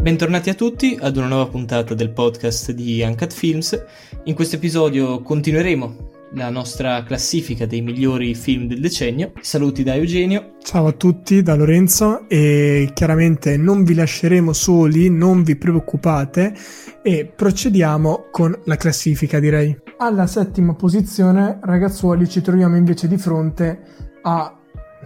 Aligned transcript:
Bentornati 0.00 0.48
a 0.48 0.54
tutti 0.54 0.96
ad 0.98 1.18
una 1.18 1.26
nuova 1.26 1.48
puntata 1.48 1.92
del 1.92 2.10
podcast 2.10 2.72
di 2.72 3.02
Uncut 3.02 3.34
Films. 3.34 3.84
In 4.24 4.34
questo 4.34 4.56
episodio 4.56 5.20
continueremo 5.20 6.08
la 6.32 6.48
nostra 6.48 7.02
classifica 7.02 7.66
dei 7.66 7.82
migliori 7.82 8.34
film 8.34 8.66
del 8.66 8.80
decennio. 8.80 9.32
Saluti 9.42 9.82
da 9.82 9.94
Eugenio. 9.94 10.54
Ciao 10.62 10.86
a 10.86 10.92
tutti 10.92 11.42
da 11.42 11.54
Lorenzo 11.54 12.26
e 12.30 12.90
chiaramente 12.94 13.58
non 13.58 13.84
vi 13.84 13.92
lasceremo 13.92 14.54
soli, 14.54 15.10
non 15.10 15.42
vi 15.42 15.56
preoccupate 15.56 16.54
e 17.02 17.26
procediamo 17.36 18.28
con 18.30 18.58
la 18.64 18.76
classifica 18.76 19.38
direi. 19.38 19.76
Alla 19.98 20.26
settima 20.26 20.74
posizione 20.74 21.58
ragazzuoli 21.60 22.26
ci 22.26 22.40
troviamo 22.40 22.74
invece 22.74 23.06
di 23.06 23.18
fronte 23.18 23.80
a 24.22 24.58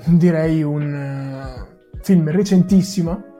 direi 0.07 0.63
un 0.63 0.93
uh, 0.93 1.99
film 2.01 2.31
recentissimo 2.31 3.33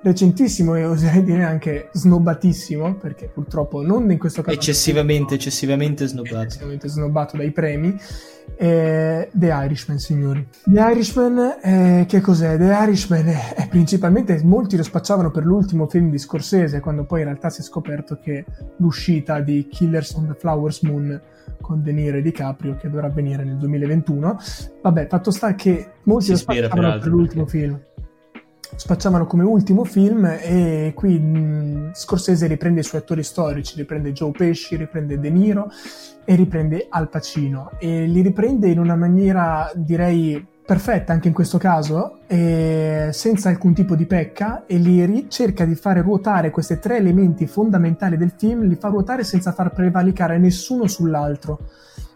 recentissimo 0.00 0.74
e 0.76 0.84
oserei 0.84 1.22
dire 1.24 1.42
anche 1.42 1.88
snobbatissimo, 1.92 2.94
perché 2.96 3.28
purtroppo 3.28 3.82
non 3.82 4.10
in 4.10 4.18
questo 4.18 4.42
caso... 4.42 4.56
Eccessivamente, 4.56 5.34
eccessivamente 5.34 6.06
snobbato. 6.06 6.42
Eccessivamente 6.42 6.88
snobbato 6.88 7.36
dai 7.36 7.50
premi. 7.50 7.96
Eh, 8.56 9.28
The 9.32 9.46
Irishman, 9.46 9.98
signori. 9.98 10.46
The 10.64 10.80
Irishman, 10.80 11.58
eh, 11.62 12.04
che 12.08 12.20
cos'è? 12.20 12.56
The 12.56 12.64
Irishman 12.64 13.26
è, 13.26 13.54
è, 13.54 13.68
principalmente, 13.68 14.40
molti 14.44 14.76
lo 14.76 14.82
spacciavano 14.82 15.30
per 15.30 15.44
l'ultimo 15.44 15.86
film 15.86 16.10
di 16.10 16.18
Scorsese, 16.18 16.80
quando 16.80 17.04
poi 17.04 17.20
in 17.20 17.26
realtà 17.26 17.50
si 17.50 17.60
è 17.60 17.64
scoperto 17.64 18.18
che 18.18 18.44
l'uscita 18.78 19.40
di 19.40 19.68
Killers 19.68 20.14
on 20.14 20.28
the 20.28 20.34
Flowers 20.34 20.82
Moon 20.82 21.20
con 21.60 21.82
De 21.82 21.92
Niro 21.92 22.16
e 22.16 22.22
DiCaprio, 22.22 22.76
che 22.76 22.88
dovrà 22.88 23.08
avvenire 23.08 23.44
nel 23.44 23.56
2021, 23.56 24.38
vabbè, 24.82 25.06
fatto 25.08 25.30
sta 25.30 25.54
che 25.54 25.90
molti 26.04 26.26
si 26.26 26.30
lo 26.30 26.36
spacciavano 26.38 26.98
per 26.98 27.08
l'ultimo 27.08 27.44
perché... 27.44 27.58
film 27.58 27.80
spacciavano 28.76 29.26
come 29.26 29.44
ultimo 29.44 29.84
film 29.84 30.24
e 30.24 30.92
qui 30.94 31.18
mh, 31.18 31.92
Scorsese 31.94 32.46
riprende 32.46 32.80
i 32.80 32.84
suoi 32.84 33.00
attori 33.00 33.22
storici, 33.22 33.76
riprende 33.76 34.12
Joe 34.12 34.30
Pesci, 34.30 34.76
riprende 34.76 35.18
De 35.18 35.30
Niro 35.30 35.70
e 36.24 36.34
riprende 36.34 36.86
Al 36.88 37.08
Pacino. 37.08 37.72
E 37.78 38.06
li 38.06 38.20
riprende 38.20 38.68
in 38.68 38.78
una 38.78 38.96
maniera 38.96 39.70
direi 39.74 40.46
perfetta 40.68 41.14
anche 41.14 41.28
in 41.28 41.34
questo 41.34 41.56
caso, 41.56 42.18
senza 42.28 43.48
alcun 43.48 43.72
tipo 43.72 43.96
di 43.96 44.04
pecca, 44.04 44.66
e 44.66 44.76
li 44.76 45.26
cerca 45.30 45.64
di 45.64 45.74
fare 45.74 46.02
ruotare 46.02 46.50
questi 46.50 46.78
tre 46.78 46.98
elementi 46.98 47.46
fondamentali 47.46 48.18
del 48.18 48.34
film, 48.36 48.64
li 48.64 48.76
fa 48.76 48.88
ruotare 48.88 49.24
senza 49.24 49.52
far 49.52 49.72
prevalicare 49.72 50.36
nessuno 50.36 50.86
sull'altro 50.86 51.60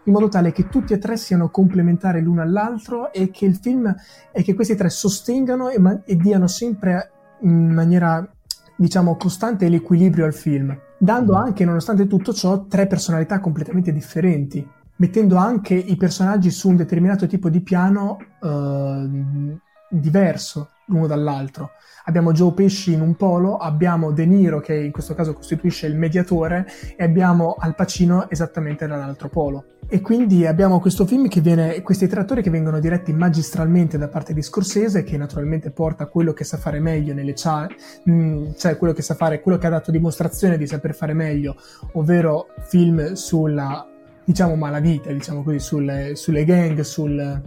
in 0.05 0.13
modo 0.13 0.27
tale 0.27 0.51
che 0.51 0.69
tutti 0.69 0.93
e 0.93 0.97
tre 0.97 1.17
siano 1.17 1.49
complementari 1.49 2.21
l'uno 2.21 2.41
all'altro 2.41 3.11
e 3.13 3.31
che 3.31 3.45
il 3.45 3.55
film 3.55 3.93
e 4.31 4.43
che 4.43 4.53
questi 4.53 4.75
tre 4.75 4.89
sostengano 4.89 5.69
e, 5.69 5.79
ma- 5.79 6.01
e 6.03 6.15
diano 6.15 6.47
sempre 6.47 7.11
in 7.41 7.71
maniera 7.73 8.27
diciamo 8.75 9.15
costante 9.15 9.69
l'equilibrio 9.69 10.25
al 10.25 10.33
film, 10.33 10.77
dando 10.97 11.33
mm. 11.33 11.37
anche 11.37 11.65
nonostante 11.65 12.07
tutto 12.07 12.33
ciò 12.33 12.65
tre 12.65 12.87
personalità 12.87 13.39
completamente 13.39 13.93
differenti, 13.93 14.67
mettendo 14.97 15.37
anche 15.37 15.75
i 15.75 15.95
personaggi 15.95 16.49
su 16.49 16.69
un 16.69 16.75
determinato 16.75 17.27
tipo 17.27 17.49
di 17.49 17.61
piano 17.61 18.17
uh, 18.41 19.57
diverso 19.99 20.69
l'uno 20.87 21.07
dall'altro. 21.07 21.71
Abbiamo 22.05 22.33
Joe 22.33 22.53
Pesci 22.53 22.91
in 22.91 23.01
un 23.01 23.15
polo, 23.15 23.55
abbiamo 23.57 24.11
De 24.11 24.25
Niro 24.25 24.59
che 24.59 24.75
in 24.75 24.91
questo 24.91 25.13
caso 25.13 25.33
costituisce 25.33 25.87
il 25.87 25.95
mediatore 25.95 26.67
e 26.97 27.03
abbiamo 27.03 27.55
Al 27.57 27.75
Pacino 27.75 28.29
esattamente 28.29 28.87
dall'altro 28.87 29.29
polo. 29.29 29.65
E 29.87 30.01
quindi 30.01 30.45
abbiamo 30.45 30.79
questo 30.79 31.05
film 31.05 31.27
che 31.27 31.39
viene, 31.39 31.81
questi 31.81 32.07
tre 32.07 32.21
attori 32.21 32.41
che 32.41 32.49
vengono 32.49 32.79
diretti 32.79 33.13
magistralmente 33.13 33.97
da 33.97 34.09
parte 34.09 34.33
di 34.33 34.41
Scorsese, 34.41 35.03
che 35.03 35.17
naturalmente 35.17 35.71
porta 35.71 36.07
quello 36.07 36.33
che 36.33 36.43
sa 36.43 36.57
fare 36.57 36.79
meglio 36.79 37.13
nelle 37.13 37.33
chat, 37.35 37.73
mm, 38.09 38.51
cioè 38.57 38.75
quello 38.77 38.93
che 38.93 39.01
sa 39.01 39.13
fare, 39.13 39.39
quello 39.39 39.57
che 39.57 39.67
ha 39.67 39.71
dato 39.71 39.91
dimostrazione 39.91 40.57
di 40.57 40.67
saper 40.67 40.95
fare 40.95 41.13
meglio, 41.13 41.55
ovvero 41.93 42.47
film 42.67 43.13
sulla, 43.13 43.87
diciamo, 44.25 44.55
malavita, 44.55 45.11
diciamo 45.11 45.43
così, 45.43 45.59
sulle, 45.59 46.15
sulle 46.15 46.43
gang, 46.43 46.81
sul, 46.81 47.41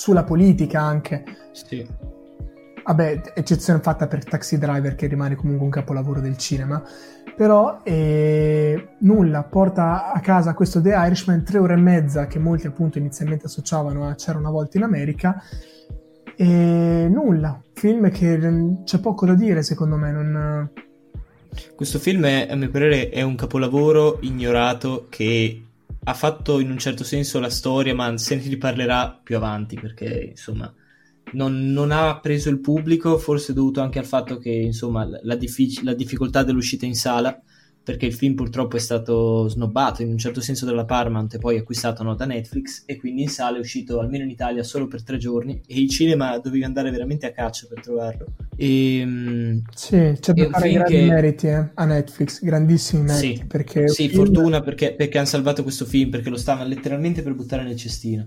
sulla 0.00 0.24
politica 0.24 0.80
anche. 0.80 1.24
Sì 1.52 1.86
Vabbè, 2.82 3.20
eccezione 3.34 3.80
fatta 3.80 4.08
per 4.08 4.24
Taxi 4.24 4.58
Driver 4.58 4.94
che 4.94 5.06
rimane 5.06 5.36
comunque 5.36 5.64
un 5.64 5.70
capolavoro 5.70 6.20
del 6.20 6.36
cinema. 6.38 6.82
Però 7.36 7.80
eh, 7.84 8.96
nulla, 9.00 9.44
porta 9.44 10.10
a 10.12 10.18
casa 10.20 10.54
questo 10.54 10.80
The 10.80 10.94
Irishman, 10.96 11.44
tre 11.44 11.58
ore 11.58 11.74
e 11.74 11.76
mezza 11.76 12.26
che 12.26 12.38
molti 12.38 12.66
appunto 12.66 12.98
inizialmente 12.98 13.46
associavano 13.46 14.08
a 14.08 14.14
C'era 14.14 14.38
una 14.38 14.50
volta 14.50 14.78
in 14.78 14.84
America. 14.84 15.40
E 16.34 17.06
nulla, 17.08 17.62
film 17.74 18.10
che 18.10 18.38
mm, 18.38 18.82
c'è 18.84 18.98
poco 18.98 19.26
da 19.26 19.34
dire 19.34 19.62
secondo 19.62 19.96
me. 19.96 20.10
Non... 20.10 20.70
Questo 21.76 21.98
film 21.98 22.24
è, 22.24 22.48
a 22.50 22.56
mio 22.56 22.70
parere 22.70 23.10
è 23.10 23.22
un 23.22 23.36
capolavoro 23.36 24.18
ignorato 24.22 25.06
che 25.10 25.69
ha 26.04 26.14
fatto 26.14 26.60
in 26.60 26.70
un 26.70 26.78
certo 26.78 27.04
senso 27.04 27.40
la 27.40 27.50
storia, 27.50 27.94
ma 27.94 28.16
se 28.16 28.36
ne 28.36 28.42
riparlerà 28.42 29.20
più 29.22 29.36
avanti 29.36 29.78
perché 29.78 30.28
insomma 30.30 30.72
non, 31.32 31.70
non, 31.72 31.90
ha 31.90 32.18
preso 32.20 32.48
il 32.48 32.60
pubblico, 32.60 33.18
forse 33.18 33.52
dovuto 33.52 33.80
anche 33.80 33.98
al 33.98 34.06
fatto 34.06 34.38
che 34.38 34.50
insomma 34.50 35.06
la, 35.22 35.36
diffic- 35.36 35.82
la, 35.82 35.94
difficoltà 35.94 36.42
dell'uscita 36.42 36.86
in 36.86 36.94
sala, 36.94 37.40
perché 37.90 38.06
il 38.06 38.14
film 38.14 38.34
purtroppo 38.34 38.76
è 38.76 38.78
stato 38.78 39.48
snobbato 39.48 40.02
in 40.02 40.10
un 40.10 40.18
certo 40.18 40.40
senso 40.40 40.64
dalla 40.64 40.84
Paramount 40.84 41.34
e 41.34 41.38
poi 41.38 41.58
acquistato 41.58 42.04
no, 42.04 42.14
da 42.14 42.24
Netflix 42.24 42.84
e 42.86 42.96
quindi 42.96 43.22
in 43.22 43.28
sala 43.28 43.56
è 43.56 43.60
uscito 43.60 43.98
almeno 43.98 44.22
in 44.22 44.30
Italia 44.30 44.62
solo 44.62 44.86
per 44.86 45.02
tre 45.02 45.18
giorni 45.18 45.60
e 45.66 45.80
il 45.80 45.88
cinema 45.90 46.38
dovevi 46.38 46.62
andare 46.62 46.92
veramente 46.92 47.26
a 47.26 47.32
caccia 47.32 47.66
per 47.68 47.80
trovarlo. 47.82 48.26
E, 48.54 48.98
ehm, 48.98 49.62
sì, 49.74 50.16
c'è 50.20 50.32
da 50.32 50.48
fare 50.50 50.70
grandi 50.70 50.92
che... 50.92 51.04
meriti 51.04 51.46
eh, 51.48 51.70
a 51.74 51.84
Netflix, 51.84 52.44
grandissimi 52.44 53.02
meriti. 53.02 53.36
Sì, 53.38 53.44
perché 53.44 53.88
sì 53.88 54.08
film... 54.08 54.24
fortuna 54.24 54.60
perché, 54.60 54.94
perché 54.94 55.18
hanno 55.18 55.26
salvato 55.26 55.64
questo 55.64 55.84
film, 55.84 56.10
perché 56.10 56.30
lo 56.30 56.36
stavano 56.36 56.68
letteralmente 56.68 57.22
per 57.22 57.34
buttare 57.34 57.64
nel 57.64 57.76
cestino. 57.76 58.22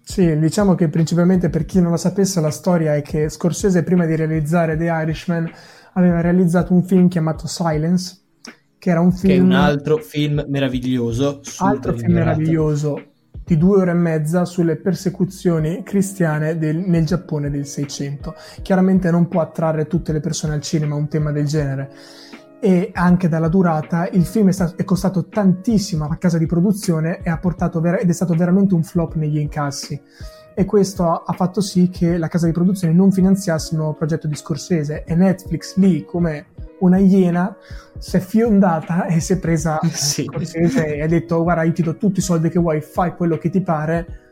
Sì, 0.00 0.38
diciamo 0.38 0.76
che 0.76 0.88
principalmente 0.88 1.50
per 1.50 1.64
chi 1.64 1.80
non 1.80 1.90
lo 1.90 1.96
sapesse 1.96 2.40
la 2.40 2.50
storia 2.50 2.94
è 2.94 3.02
che 3.02 3.28
Scorsese 3.28 3.82
prima 3.82 4.06
di 4.06 4.14
realizzare 4.14 4.76
The 4.76 4.84
Irishman 4.84 5.50
aveva 5.94 6.20
realizzato 6.20 6.72
un 6.72 6.84
film 6.84 7.08
chiamato 7.08 7.48
Silence, 7.48 8.19
che 8.80 8.90
era 8.90 9.00
un 9.00 9.12
film... 9.12 9.32
Che 9.32 9.38
è 9.38 9.42
un 9.42 9.52
altro 9.52 9.98
film 9.98 10.42
meraviglioso. 10.48 11.42
Altro 11.58 11.92
film 11.92 12.14
meraviglioso 12.14 13.04
di 13.44 13.58
due 13.58 13.80
ore 13.80 13.90
e 13.90 13.94
mezza 13.94 14.44
sulle 14.44 14.76
persecuzioni 14.76 15.82
cristiane 15.82 16.56
del, 16.56 16.78
nel 16.78 17.04
Giappone 17.04 17.50
del 17.50 17.66
600. 17.66 18.34
Chiaramente 18.62 19.10
non 19.10 19.28
può 19.28 19.42
attrarre 19.42 19.86
tutte 19.86 20.12
le 20.12 20.20
persone 20.20 20.54
al 20.54 20.62
cinema 20.62 20.94
un 20.94 21.08
tema 21.08 21.30
del 21.30 21.46
genere 21.46 21.90
e 22.58 22.90
anche 22.94 23.28
dalla 23.28 23.48
durata 23.48 24.08
il 24.08 24.24
film 24.24 24.48
è, 24.48 24.52
stato, 24.52 24.74
è 24.76 24.84
costato 24.84 25.26
tantissimo 25.26 26.06
alla 26.06 26.16
casa 26.16 26.38
di 26.38 26.46
produzione 26.46 27.20
e 27.22 27.28
ha 27.28 27.38
portato 27.38 27.80
ver- 27.80 28.00
ed 28.00 28.08
è 28.08 28.12
stato 28.12 28.34
veramente 28.34 28.74
un 28.74 28.82
flop 28.82 29.14
negli 29.14 29.38
incassi 29.38 30.00
e 30.54 30.64
questo 30.64 31.04
ha 31.10 31.32
fatto 31.32 31.60
sì 31.60 31.88
che 31.88 32.18
la 32.18 32.28
casa 32.28 32.46
di 32.46 32.52
produzione 32.52 32.92
non 32.92 33.12
finanziasse 33.12 33.72
il 33.72 33.78
nuovo 33.78 33.94
progetto 33.94 34.26
di 34.26 34.34
Scorsese 34.34 35.04
e 35.04 35.14
Netflix 35.14 35.76
lì 35.76 36.04
come 36.04 36.46
una 36.80 36.98
iena 36.98 37.56
si 37.98 38.16
è 38.16 38.20
fiondata 38.20 39.06
e 39.06 39.20
si 39.20 39.34
è 39.34 39.38
presa 39.38 39.78
sì. 39.90 40.24
E 40.24 41.02
ha 41.02 41.06
detto 41.06 41.42
guarda 41.42 41.62
io 41.62 41.72
ti 41.72 41.82
do 41.82 41.96
tutti 41.96 42.18
i 42.18 42.22
soldi 42.22 42.48
che 42.48 42.58
vuoi 42.58 42.80
fai 42.80 43.14
quello 43.14 43.38
che 43.38 43.50
ti 43.50 43.60
pare 43.60 44.28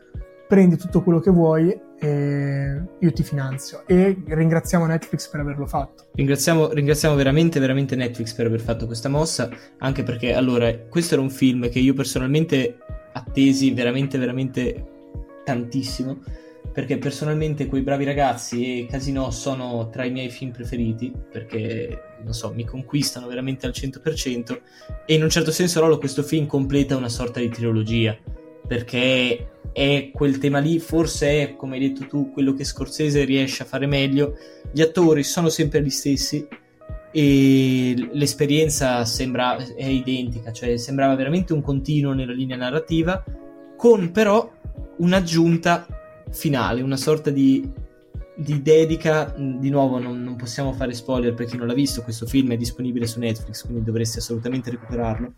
prendi 0.49 0.77
tutto 0.77 1.03
quello 1.03 1.19
che 1.19 1.29
vuoi 1.29 1.79
e 1.99 2.81
io 2.97 3.11
ti 3.11 3.21
finanzio. 3.21 3.83
E 3.85 4.17
ringraziamo 4.25 4.87
Netflix 4.87 5.29
per 5.29 5.41
averlo 5.41 5.67
fatto. 5.67 6.05
Ringraziamo, 6.15 6.71
ringraziamo, 6.71 7.13
veramente, 7.13 7.59
veramente 7.59 7.95
Netflix 7.95 8.33
per 8.33 8.47
aver 8.47 8.59
fatto 8.59 8.87
questa 8.87 9.09
mossa, 9.09 9.47
anche 9.77 10.01
perché 10.01 10.33
allora 10.33 10.75
questo 10.89 11.13
era 11.13 11.21
un 11.21 11.29
film 11.29 11.69
che 11.69 11.77
io 11.77 11.93
personalmente 11.93 12.77
attesi 13.13 13.71
veramente, 13.73 14.17
veramente 14.17 14.85
tantissimo. 15.45 16.17
Perché 16.71 16.97
personalmente 16.97 17.65
quei 17.65 17.81
bravi 17.81 18.05
ragazzi 18.05 18.81
e 18.81 18.85
Casino 18.85 19.31
sono 19.31 19.89
tra 19.89 20.05
i 20.05 20.11
miei 20.11 20.29
film 20.29 20.51
preferiti, 20.51 21.11
perché 21.31 22.17
non 22.23 22.33
so, 22.33 22.53
mi 22.53 22.63
conquistano 22.63 23.27
veramente 23.27 23.65
al 23.65 23.73
100% 23.75 24.61
e 25.05 25.13
in 25.15 25.23
un 25.23 25.29
certo 25.29 25.51
senso 25.51 25.79
Rolo 25.79 25.97
questo 25.97 26.23
film 26.23 26.45
completa 26.45 26.95
una 26.95 27.09
sorta 27.09 27.39
di 27.39 27.49
trilogia, 27.49 28.17
perché 28.67 29.49
è 29.73 30.11
quel 30.13 30.37
tema 30.37 30.59
lì, 30.59 30.79
forse 30.79 31.41
è, 31.41 31.55
come 31.55 31.75
hai 31.75 31.91
detto 31.91 32.07
tu, 32.07 32.31
quello 32.31 32.53
che 32.53 32.63
Scorsese 32.63 33.23
riesce 33.23 33.63
a 33.63 33.65
fare 33.65 33.85
meglio. 33.85 34.35
Gli 34.71 34.81
attori 34.81 35.23
sono 35.23 35.49
sempre 35.49 35.83
gli 35.83 35.89
stessi 35.89 36.47
e 37.11 38.09
l'esperienza 38.11 39.03
sembra 39.05 39.57
è 39.75 39.85
identica, 39.85 40.51
cioè 40.51 40.77
sembrava 40.77 41.15
veramente 41.15 41.53
un 41.53 41.61
continuo 41.61 42.13
nella 42.13 42.33
linea 42.33 42.57
narrativa, 42.57 43.23
con 43.75 44.11
però 44.11 44.51
un'aggiunta 44.97 45.85
finale, 46.31 46.81
una 46.81 46.97
sorta 46.97 47.29
di, 47.29 47.69
di 48.35 48.61
dedica. 48.61 49.33
Di 49.37 49.69
nuovo, 49.69 49.99
non, 49.99 50.21
non 50.23 50.35
possiamo 50.35 50.73
fare 50.73 50.93
spoiler 50.93 51.33
per 51.33 51.47
chi 51.47 51.57
non 51.57 51.67
l'ha 51.67 51.73
visto. 51.73 52.01
Questo 52.01 52.25
film 52.25 52.51
è 52.51 52.57
disponibile 52.57 53.07
su 53.07 53.19
Netflix, 53.19 53.65
quindi 53.65 53.83
dovresti 53.83 54.19
assolutamente 54.19 54.69
recuperarlo 54.69 55.33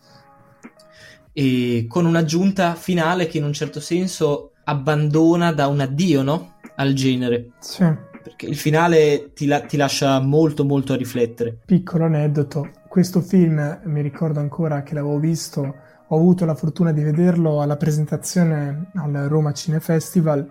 e 1.34 1.86
con 1.88 2.06
un'aggiunta 2.06 2.76
finale 2.76 3.28
che 3.28 3.38
in 3.38 3.46
un 3.46 3.54
certo 3.54 3.80
senso 3.80 4.52
abbandona 4.66 5.52
da 5.52 5.68
un 5.68 5.80
addio 5.80 6.22
no? 6.22 6.56
al 6.76 6.94
genere. 6.94 7.52
Sì. 7.60 7.86
perché 8.22 8.46
il 8.46 8.56
finale 8.56 9.32
ti, 9.34 9.46
la- 9.46 9.62
ti 9.62 9.78
lascia 9.78 10.20
molto 10.20 10.64
molto 10.64 10.94
a 10.94 10.96
riflettere. 10.96 11.60
Piccolo 11.66 12.06
aneddoto, 12.06 12.70
questo 12.88 13.22
film 13.22 13.82
mi 13.86 14.02
ricordo 14.02 14.40
ancora 14.40 14.84
che 14.84 14.94
l'avevo 14.94 15.18
visto, 15.18 15.76
ho 16.08 16.16
avuto 16.16 16.46
la 16.46 16.56
fortuna 16.56 16.92
di 16.92 17.02
vederlo 17.02 17.62
alla 17.62 17.78
presentazione 17.78 18.92
al 18.96 19.14
Roma 19.28 19.54
Cine 19.54 19.80
Festival 19.80 20.48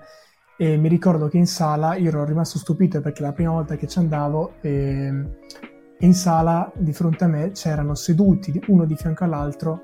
e 0.60 0.76
mi 0.76 0.88
ricordo 0.90 1.28
che 1.28 1.38
in 1.38 1.46
sala 1.46 1.94
io 1.94 2.08
ero 2.08 2.22
rimasto 2.22 2.58
stupito 2.58 3.00
perché 3.00 3.22
la 3.22 3.32
prima 3.32 3.50
volta 3.50 3.76
che 3.76 3.86
ci 3.86 3.98
andavo 3.98 4.56
e 4.60 5.24
in 6.00 6.14
sala 6.14 6.70
di 6.76 6.92
fronte 6.92 7.24
a 7.24 7.28
me 7.28 7.52
c'erano 7.52 7.94
seduti 7.94 8.60
uno 8.66 8.84
di 8.84 8.94
fianco 8.94 9.24
all'altro 9.24 9.80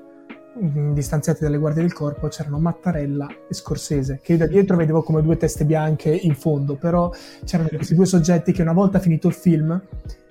distanziati 0.93 1.41
dalle 1.41 1.57
guardie 1.57 1.81
del 1.81 1.93
corpo 1.93 2.27
c'erano 2.27 2.59
Mattarella 2.59 3.27
e 3.49 3.55
Scorsese 3.55 4.19
che 4.21 4.33
io 4.33 4.37
da 4.37 4.45
dietro 4.45 4.77
vedevo 4.77 5.01
come 5.01 5.23
due 5.23 5.35
teste 5.35 5.65
bianche 5.65 6.11
in 6.11 6.35
fondo 6.35 6.75
però 6.75 7.11
c'erano 7.43 7.69
questi 7.69 7.95
due 7.95 8.05
soggetti 8.05 8.51
che 8.51 8.61
una 8.61 8.73
volta 8.73 8.99
finito 8.99 9.27
il 9.29 9.33
film 9.33 9.81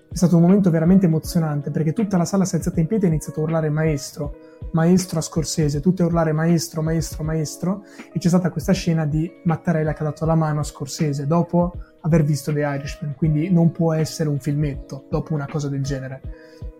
è 0.09 0.17
stato 0.17 0.37
un 0.37 0.43
momento 0.43 0.71
veramente 0.71 1.07
emozionante 1.07 1.71
perché 1.71 1.93
tutta 1.93 2.17
la 2.17 2.25
sala 2.25 2.45
si 2.45 2.55
è 2.55 2.59
alzata 2.59 2.81
in 2.81 2.87
piedi 2.87 3.05
e 3.05 3.09
ha 3.09 3.11
iniziato 3.11 3.41
a 3.41 3.43
urlare 3.43 3.69
maestro 3.69 4.37
maestro 4.73 5.19
a 5.19 5.23
Scorsese 5.23 5.81
tutti 5.81 6.03
a 6.03 6.07
urlare 6.07 6.33
maestro 6.33 6.83
maestro 6.83 7.23
maestro 7.23 7.85
e 8.13 8.19
c'è 8.19 8.29
stata 8.29 8.51
questa 8.51 8.73
scena 8.73 9.05
di 9.05 9.31
Mattarella 9.45 9.93
che 9.93 10.03
ha 10.03 10.07
dato 10.07 10.25
la 10.25 10.35
mano 10.35 10.61
a 10.61 10.65
Scorsese 10.65 11.27
dopo 11.27 11.75
aver 12.01 12.25
visto 12.25 12.53
The 12.53 12.61
Irishman 12.61 13.15
quindi 13.17 13.51
non 13.51 13.73
può 13.73 13.93
essere 13.93 14.29
un 14.29 14.39
filmetto 14.39 15.07
dopo 15.11 15.35
una 15.35 15.47
cosa 15.47 15.69
del 15.69 15.83
genere 15.83 16.21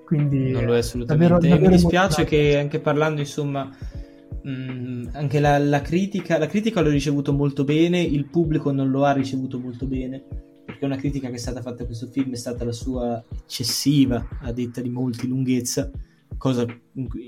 quindi 0.07 0.53
non 0.53 0.65
lo 0.65 0.75
è 0.77 0.79
assolutamente. 0.79 1.29
Davvero, 1.29 1.49
davvero 1.49 1.71
mi 1.71 1.77
dispiace 1.77 2.25
che 2.25 2.57
anche 2.57 2.79
parlando, 2.79 3.21
insomma, 3.21 3.69
mm, 4.49 5.09
anche 5.13 5.41
la, 5.41 5.59
la, 5.59 5.83
critica, 5.83 6.39
la 6.39 6.47
critica 6.47 6.81
l'ho 6.81 6.91
ricevuto 6.91 7.33
molto 7.33 7.65
bene, 7.65 8.01
il 8.01 8.27
pubblico 8.27 8.71
non 8.71 8.89
lo 8.89 9.05
ha 9.05 9.11
ricevuto 9.11 9.59
molto 9.59 9.85
bene. 9.87 10.23
Perché 10.67 10.85
una 10.85 10.97
critica 10.97 11.29
che 11.29 11.37
è 11.37 11.39
stata 11.39 11.63
fatta 11.63 11.85
a 11.85 11.87
questo 11.87 12.09
film 12.09 12.33
è 12.33 12.37
stata 12.37 12.65
la 12.65 12.73
sua 12.73 13.25
eccessiva, 13.45 14.29
a 14.43 14.53
detta 14.53 14.81
di 14.81 14.91
molti, 14.91 15.27
lunghezza, 15.27 15.91
cosa, 16.37 16.67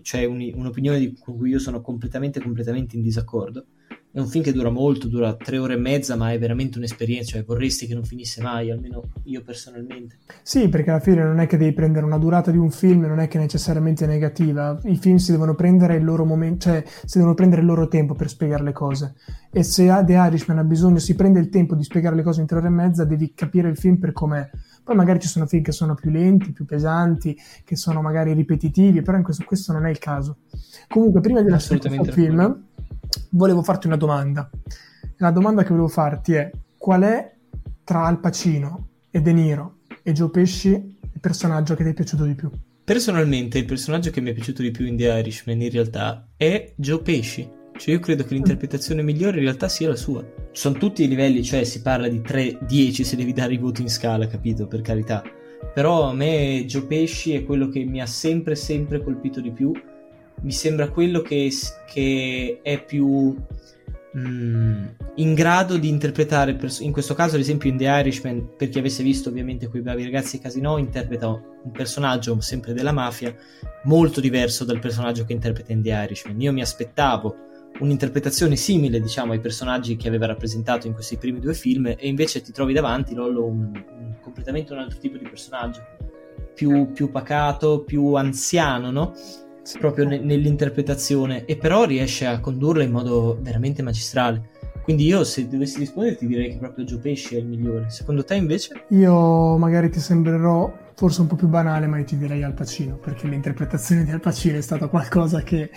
cioè 0.02 0.24
un, 0.24 0.50
un'opinione 0.54 0.98
di, 0.98 1.16
con 1.18 1.36
cui 1.36 1.50
io 1.50 1.58
sono 1.58 1.80
completamente, 1.80 2.40
completamente 2.40 2.96
in 2.96 3.02
disaccordo 3.02 3.64
è 4.10 4.20
un 4.20 4.26
film 4.26 4.42
che 4.42 4.52
dura 4.52 4.70
molto, 4.70 5.06
dura 5.06 5.34
tre 5.34 5.58
ore 5.58 5.74
e 5.74 5.76
mezza, 5.76 6.16
ma 6.16 6.32
è 6.32 6.38
veramente 6.38 6.78
un'esperienza, 6.78 7.32
cioè 7.32 7.44
vorresti 7.44 7.86
che 7.86 7.94
non 7.94 8.04
finisse 8.04 8.40
mai, 8.40 8.70
almeno 8.70 9.02
io 9.24 9.42
personalmente. 9.42 10.16
Sì, 10.42 10.68
perché 10.68 10.90
alla 10.90 11.00
fine 11.00 11.22
non 11.22 11.38
è 11.40 11.46
che 11.46 11.56
devi 11.58 11.72
prendere 11.72 12.06
una 12.06 12.18
durata 12.18 12.50
di 12.50 12.56
un 12.56 12.70
film, 12.70 13.02
non 13.02 13.20
è 13.20 13.28
che 13.28 13.38
è 13.38 13.40
necessariamente 13.40 14.06
negativa, 14.06 14.78
i 14.84 14.96
film 14.96 15.16
si 15.16 15.30
devono 15.30 15.54
prendere 15.54 15.96
il 15.96 16.04
loro 16.04 16.24
momento, 16.24 16.68
cioè 16.68 16.82
si 17.04 17.18
devono 17.18 17.34
prendere 17.34 17.60
il 17.60 17.66
loro 17.66 17.86
tempo 17.86 18.14
per 18.14 18.28
spiegare 18.28 18.62
le 18.62 18.72
cose. 18.72 19.14
E 19.50 19.62
se 19.62 19.84
The 20.04 20.12
Irishman 20.12 20.58
ha 20.58 20.64
bisogno, 20.64 20.98
si 20.98 21.14
prende 21.14 21.38
il 21.38 21.50
tempo 21.50 21.74
di 21.74 21.84
spiegare 21.84 22.16
le 22.16 22.22
cose 22.22 22.40
in 22.40 22.46
tre 22.46 22.58
ore 22.58 22.68
e 22.68 22.70
mezza, 22.70 23.04
devi 23.04 23.34
capire 23.34 23.68
il 23.68 23.76
film 23.76 23.98
per 23.98 24.12
com'è. 24.12 24.48
Poi 24.82 24.96
magari 24.96 25.20
ci 25.20 25.28
sono 25.28 25.46
film 25.46 25.62
che 25.62 25.72
sono 25.72 25.94
più 25.94 26.10
lenti, 26.10 26.52
più 26.52 26.64
pesanti, 26.64 27.36
che 27.62 27.76
sono 27.76 28.00
magari 28.00 28.32
ripetitivi, 28.32 29.02
però 29.02 29.18
in 29.18 29.22
questo, 29.22 29.44
questo 29.44 29.72
non 29.74 29.84
è 29.84 29.90
il 29.90 29.98
caso. 29.98 30.38
Comunque, 30.88 31.20
prima 31.20 31.42
di 31.42 31.50
lasciare 31.50 31.78
questo 31.78 32.12
film 32.12 32.66
volevo 33.30 33.62
farti 33.62 33.86
una 33.86 33.96
domanda. 33.96 34.48
La 35.18 35.30
domanda 35.30 35.62
che 35.62 35.70
volevo 35.70 35.88
farti 35.88 36.34
è 36.34 36.50
qual 36.76 37.02
è 37.02 37.34
tra 37.84 38.04
Al 38.04 38.20
Pacino 38.20 38.88
e 39.10 39.20
De 39.20 39.32
Niro 39.32 39.78
e 40.02 40.12
Joe 40.12 40.30
Pesci 40.30 40.70
il 40.70 41.20
personaggio 41.20 41.74
che 41.74 41.82
ti 41.82 41.90
è 41.90 41.94
piaciuto 41.94 42.24
di 42.24 42.34
più? 42.34 42.50
Personalmente 42.84 43.58
il 43.58 43.64
personaggio 43.64 44.10
che 44.10 44.20
mi 44.20 44.30
è 44.30 44.32
piaciuto 44.32 44.62
di 44.62 44.70
più 44.70 44.86
in 44.86 44.96
The 44.96 45.18
Irishman 45.18 45.60
in 45.60 45.70
realtà 45.70 46.28
è 46.36 46.72
Joe 46.76 47.02
Pesci. 47.02 47.56
Cioè 47.76 47.94
io 47.94 48.00
credo 48.00 48.24
che 48.24 48.34
l'interpretazione 48.34 49.02
migliore 49.02 49.38
in 49.38 49.44
realtà 49.44 49.68
sia 49.68 49.88
la 49.88 49.96
sua. 49.96 50.24
Sono 50.52 50.78
tutti 50.78 51.02
i 51.02 51.08
livelli, 51.08 51.44
cioè 51.44 51.64
si 51.64 51.82
parla 51.82 52.08
di 52.08 52.20
3-10 52.20 53.02
se 53.02 53.16
devi 53.16 53.32
dare 53.32 53.54
i 53.54 53.58
voti 53.58 53.82
in 53.82 53.88
scala, 53.88 54.26
capito? 54.26 54.66
Per 54.66 54.80
carità. 54.80 55.22
Però 55.74 56.08
a 56.08 56.14
me 56.14 56.64
Joe 56.66 56.84
Pesci 56.86 57.34
è 57.34 57.44
quello 57.44 57.68
che 57.68 57.84
mi 57.84 58.00
ha 58.00 58.06
sempre 58.06 58.54
sempre 58.54 59.02
colpito 59.02 59.40
di 59.40 59.50
più 59.50 59.72
mi 60.42 60.52
sembra 60.52 60.88
quello 60.88 61.20
che, 61.20 61.50
che 61.86 62.60
è 62.62 62.82
più 62.84 63.34
mm, 64.16 64.84
in 65.16 65.34
grado 65.34 65.76
di 65.76 65.88
interpretare, 65.88 66.58
in 66.80 66.92
questo 66.92 67.14
caso 67.14 67.34
ad 67.34 67.40
esempio 67.40 67.70
in 67.70 67.76
The 67.76 67.84
Irishman, 67.84 68.56
per 68.56 68.68
chi 68.68 68.78
avesse 68.78 69.02
visto 69.02 69.28
ovviamente 69.28 69.68
quei 69.68 69.82
bravi 69.82 70.04
ragazzi 70.04 70.36
di 70.36 70.42
Casino, 70.42 70.78
interpreta 70.78 71.28
un 71.28 71.70
personaggio 71.72 72.40
sempre 72.40 72.72
della 72.72 72.92
mafia 72.92 73.34
molto 73.84 74.20
diverso 74.20 74.64
dal 74.64 74.78
personaggio 74.78 75.24
che 75.24 75.32
interpreta 75.32 75.72
in 75.72 75.82
The 75.82 75.90
Irishman. 75.90 76.40
Io 76.40 76.52
mi 76.52 76.60
aspettavo 76.60 77.46
un'interpretazione 77.80 78.56
simile 78.56 79.00
diciamo 79.00 79.32
ai 79.32 79.40
personaggi 79.40 79.96
che 79.96 80.08
aveva 80.08 80.26
rappresentato 80.26 80.86
in 80.86 80.94
questi 80.94 81.16
primi 81.16 81.38
due 81.38 81.54
film 81.54 81.86
e 81.86 82.08
invece 82.08 82.40
ti 82.40 82.50
trovi 82.50 82.72
davanti 82.72 83.14
Lollo 83.14 83.44
un, 83.44 83.70
un 83.98 84.14
completamente 84.20 84.72
un 84.72 84.80
altro 84.80 84.98
tipo 84.98 85.16
di 85.16 85.28
personaggio 85.28 85.80
più, 86.54 86.90
più 86.92 87.10
pacato, 87.10 87.84
più 87.84 88.14
anziano 88.14 88.90
no? 88.90 89.14
Proprio 89.78 90.06
ne- 90.06 90.20
nell'interpretazione 90.20 91.44
e 91.44 91.56
però 91.56 91.84
riesce 91.84 92.26
a 92.26 92.40
condurla 92.40 92.82
in 92.82 92.90
modo 92.90 93.38
veramente 93.40 93.82
magistrale. 93.82 94.56
Quindi 94.88 95.04
io 95.04 95.22
se 95.22 95.46
dovessi 95.46 95.80
rispondere 95.80 96.16
ti 96.16 96.26
direi 96.26 96.52
che 96.52 96.56
proprio 96.56 96.86
Gio 96.86 96.98
Pesci 96.98 97.34
è 97.34 97.38
il 97.40 97.46
migliore. 97.46 97.90
Secondo 97.90 98.24
te 98.24 98.36
invece? 98.36 98.86
Io 98.88 99.58
magari 99.58 99.90
ti 99.90 100.00
sembrerò 100.00 100.72
forse 100.94 101.20
un 101.20 101.26
po' 101.26 101.36
più 101.36 101.46
banale, 101.46 101.86
ma 101.86 101.98
io 101.98 102.04
ti 102.04 102.16
direi 102.16 102.42
Al 102.42 102.54
Pacino, 102.54 102.96
perché 102.96 103.28
l'interpretazione 103.28 104.04
di 104.04 104.10
Al 104.12 104.20
Pacino 104.20 104.56
è 104.56 104.62
stata 104.62 104.88
qualcosa 104.88 105.42
che, 105.42 105.70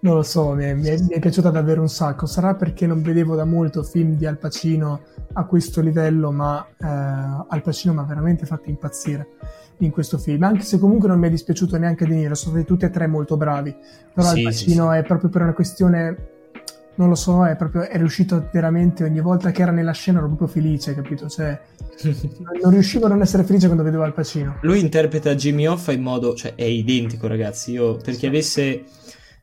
non 0.00 0.16
lo 0.16 0.22
so, 0.22 0.52
mi 0.52 0.64
è, 0.64 0.74
mi 0.74 0.86
è, 0.88 1.00
mi 1.00 1.14
è 1.14 1.18
piaciuta 1.18 1.48
davvero 1.48 1.80
un 1.80 1.88
sacco. 1.88 2.26
Sarà 2.26 2.54
perché 2.54 2.86
non 2.86 3.00
vedevo 3.00 3.34
da 3.34 3.46
molto 3.46 3.82
film 3.82 4.16
di 4.16 4.26
Al 4.26 4.36
Pacino 4.36 5.00
a 5.32 5.46
questo 5.46 5.80
livello, 5.80 6.30
ma 6.30 6.62
eh, 6.78 6.86
Al 6.86 7.62
Pacino 7.62 7.94
mi 7.94 8.00
ha 8.00 8.04
veramente 8.04 8.44
fatto 8.44 8.68
impazzire 8.68 9.28
in 9.78 9.90
questo 9.90 10.18
film, 10.18 10.42
anche 10.42 10.62
se 10.62 10.78
comunque 10.78 11.08
non 11.08 11.18
mi 11.18 11.28
è 11.28 11.30
dispiaciuto 11.30 11.76
neanche 11.76 12.04
di 12.04 12.14
Niro, 12.14 12.34
sono 12.34 12.52
stati 12.52 12.66
tutti 12.66 12.84
e 12.84 12.90
tre 12.90 13.06
molto 13.06 13.36
bravi, 13.36 13.74
però 14.12 14.28
sì, 14.28 14.38
Al 14.38 14.42
Pacino 14.44 14.90
sì, 14.90 14.92
sì. 14.92 14.98
è 14.98 15.04
proprio 15.04 15.30
per 15.30 15.42
una 15.42 15.52
questione, 15.52 16.16
non 16.96 17.08
lo 17.08 17.14
so, 17.14 17.46
è 17.46 17.56
proprio, 17.56 17.82
è 17.82 17.96
riuscito 17.96 18.48
veramente, 18.52 19.04
ogni 19.04 19.20
volta 19.20 19.50
che 19.50 19.62
era 19.62 19.70
nella 19.70 19.92
scena 19.92 20.18
ero 20.18 20.26
proprio 20.26 20.48
felice, 20.48 20.94
capito? 20.94 21.28
Cioè, 21.28 21.60
non 22.62 22.72
riuscivo 22.72 23.06
a 23.06 23.08
non 23.08 23.20
essere 23.20 23.44
felice 23.44 23.66
quando 23.66 23.84
vedevo 23.84 24.02
Al 24.02 24.14
Pacino. 24.14 24.58
Lui 24.62 24.80
interpreta 24.80 25.34
Jimmy 25.34 25.66
Hoffa 25.66 25.92
in 25.92 26.02
modo, 26.02 26.34
cioè 26.34 26.54
è 26.54 26.64
identico 26.64 27.26
ragazzi, 27.26 27.72
io 27.72 27.96
per 27.96 28.16
chi 28.16 28.26
avesse 28.26 28.84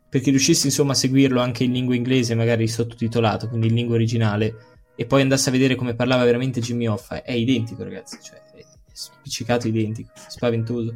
per 0.07 0.23
chi 0.23 0.29
riuscisse 0.29 0.67
insomma 0.67 0.93
a 0.93 0.95
seguirlo 0.95 1.41
anche 1.41 1.65
in 1.65 1.73
lingua 1.73 1.93
inglese, 1.93 2.35
magari 2.35 2.69
sottotitolato, 2.69 3.49
quindi 3.49 3.67
in 3.67 3.73
lingua 3.73 3.95
originale, 3.95 4.55
e 4.95 5.05
poi 5.05 5.21
andasse 5.21 5.49
a 5.49 5.51
vedere 5.51 5.75
come 5.75 5.93
parlava 5.93 6.23
veramente 6.23 6.61
Jimmy 6.61 6.87
Hoffa, 6.87 7.21
è 7.21 7.33
identico 7.33 7.83
ragazzi, 7.83 8.17
cioè 8.21 8.41
spiccicato 8.95 9.67
identico, 9.67 10.11
spaventoso. 10.15 10.93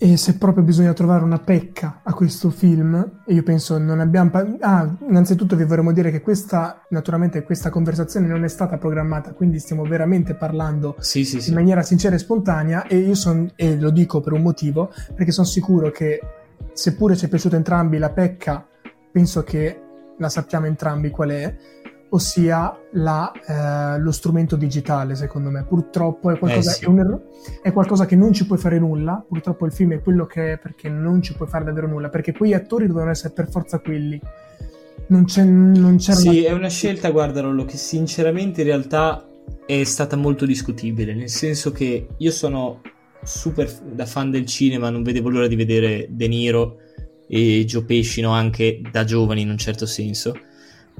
E 0.00 0.16
se 0.16 0.38
proprio 0.38 0.62
bisogna 0.62 0.92
trovare 0.92 1.24
una 1.24 1.40
pecca 1.40 2.02
a 2.04 2.14
questo 2.14 2.50
film, 2.50 3.22
e 3.26 3.34
io 3.34 3.42
penso 3.42 3.78
non 3.78 3.98
abbiamo... 3.98 4.30
Pa- 4.30 4.46
ah, 4.60 4.96
innanzitutto 5.08 5.56
vi 5.56 5.64
vorremmo 5.64 5.92
dire 5.92 6.12
che 6.12 6.20
questa, 6.20 6.86
naturalmente 6.90 7.42
questa 7.42 7.68
conversazione 7.68 8.28
non 8.28 8.44
è 8.44 8.48
stata 8.48 8.78
programmata, 8.78 9.32
quindi 9.32 9.58
stiamo 9.58 9.82
veramente 9.82 10.34
parlando 10.34 10.94
sì, 11.00 11.24
sì, 11.24 11.40
sì. 11.40 11.48
in 11.48 11.56
maniera 11.56 11.82
sincera 11.82 12.14
e 12.14 12.18
spontanea 12.18 12.86
e 12.86 12.96
io 12.98 13.16
sono, 13.16 13.50
e 13.56 13.76
lo 13.76 13.90
dico 13.90 14.20
per 14.20 14.34
un 14.34 14.42
motivo, 14.42 14.92
perché 15.16 15.32
sono 15.32 15.48
sicuro 15.48 15.90
che 15.90 16.20
seppure 16.72 17.16
ci 17.16 17.26
è 17.26 17.28
piaciuta 17.28 17.56
entrambi 17.56 17.98
la 17.98 18.10
pecca, 18.10 18.64
penso 19.10 19.42
che 19.42 19.80
la 20.16 20.28
sappiamo 20.28 20.66
entrambi 20.66 21.10
qual 21.10 21.30
è, 21.30 21.56
ossia 22.10 22.76
la, 22.92 23.32
eh, 23.32 24.00
lo 24.00 24.12
strumento 24.12 24.56
digitale, 24.56 25.14
secondo 25.14 25.50
me. 25.50 25.64
Purtroppo 25.64 26.30
è 26.30 26.38
qualcosa, 26.38 26.70
eh 26.70 26.74
sì. 26.74 26.84
è, 26.84 26.88
erro- 26.88 27.22
è 27.62 27.72
qualcosa, 27.72 28.06
che 28.06 28.16
non 28.16 28.32
ci 28.32 28.46
puoi 28.46 28.58
fare 28.58 28.78
nulla. 28.78 29.24
Purtroppo 29.26 29.66
il 29.66 29.72
film 29.72 29.94
è 29.94 30.02
quello 30.02 30.26
che 30.26 30.52
è 30.52 30.58
perché 30.58 30.88
non 30.88 31.22
ci 31.22 31.34
puoi 31.34 31.48
fare 31.48 31.64
davvero 31.64 31.88
nulla, 31.88 32.08
perché 32.08 32.32
quegli 32.32 32.54
attori 32.54 32.86
dovevano 32.86 33.10
essere 33.10 33.32
per 33.32 33.50
forza 33.50 33.78
quelli. 33.80 34.20
Non, 35.08 35.24
c'è, 35.24 35.42
non 35.44 35.96
c'era 35.96 36.18
Sì, 36.18 36.40
una... 36.40 36.48
è 36.48 36.52
una 36.52 36.68
scelta, 36.68 37.10
guarda 37.10 37.40
Rollo, 37.40 37.64
che 37.64 37.76
sinceramente 37.76 38.60
in 38.60 38.66
realtà 38.66 39.26
è 39.66 39.84
stata 39.84 40.16
molto 40.16 40.44
discutibile, 40.44 41.14
nel 41.14 41.30
senso 41.30 41.72
che 41.72 42.08
io 42.16 42.30
sono 42.30 42.80
super 43.22 43.70
da 43.70 44.06
fan 44.06 44.30
del 44.30 44.46
cinema, 44.46 44.90
non 44.90 45.02
vedevo 45.02 45.28
l'ora 45.28 45.46
di 45.46 45.56
vedere 45.56 46.06
De 46.10 46.28
Niro 46.28 46.76
e 47.26 47.64
Joe 47.64 47.84
Pescino 47.84 48.30
anche 48.30 48.80
da 48.90 49.04
giovani 49.04 49.42
in 49.42 49.50
un 49.50 49.58
certo 49.58 49.84
senso 49.84 50.34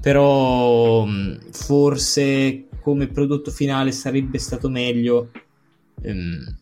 però 0.01 1.07
forse 1.51 2.67
come 2.81 3.09
prodotto 3.09 3.51
finale 3.51 3.93
sarebbe 3.93 4.39
stato 4.39 4.69
meglio 4.69 5.31
ehm, 6.03 6.57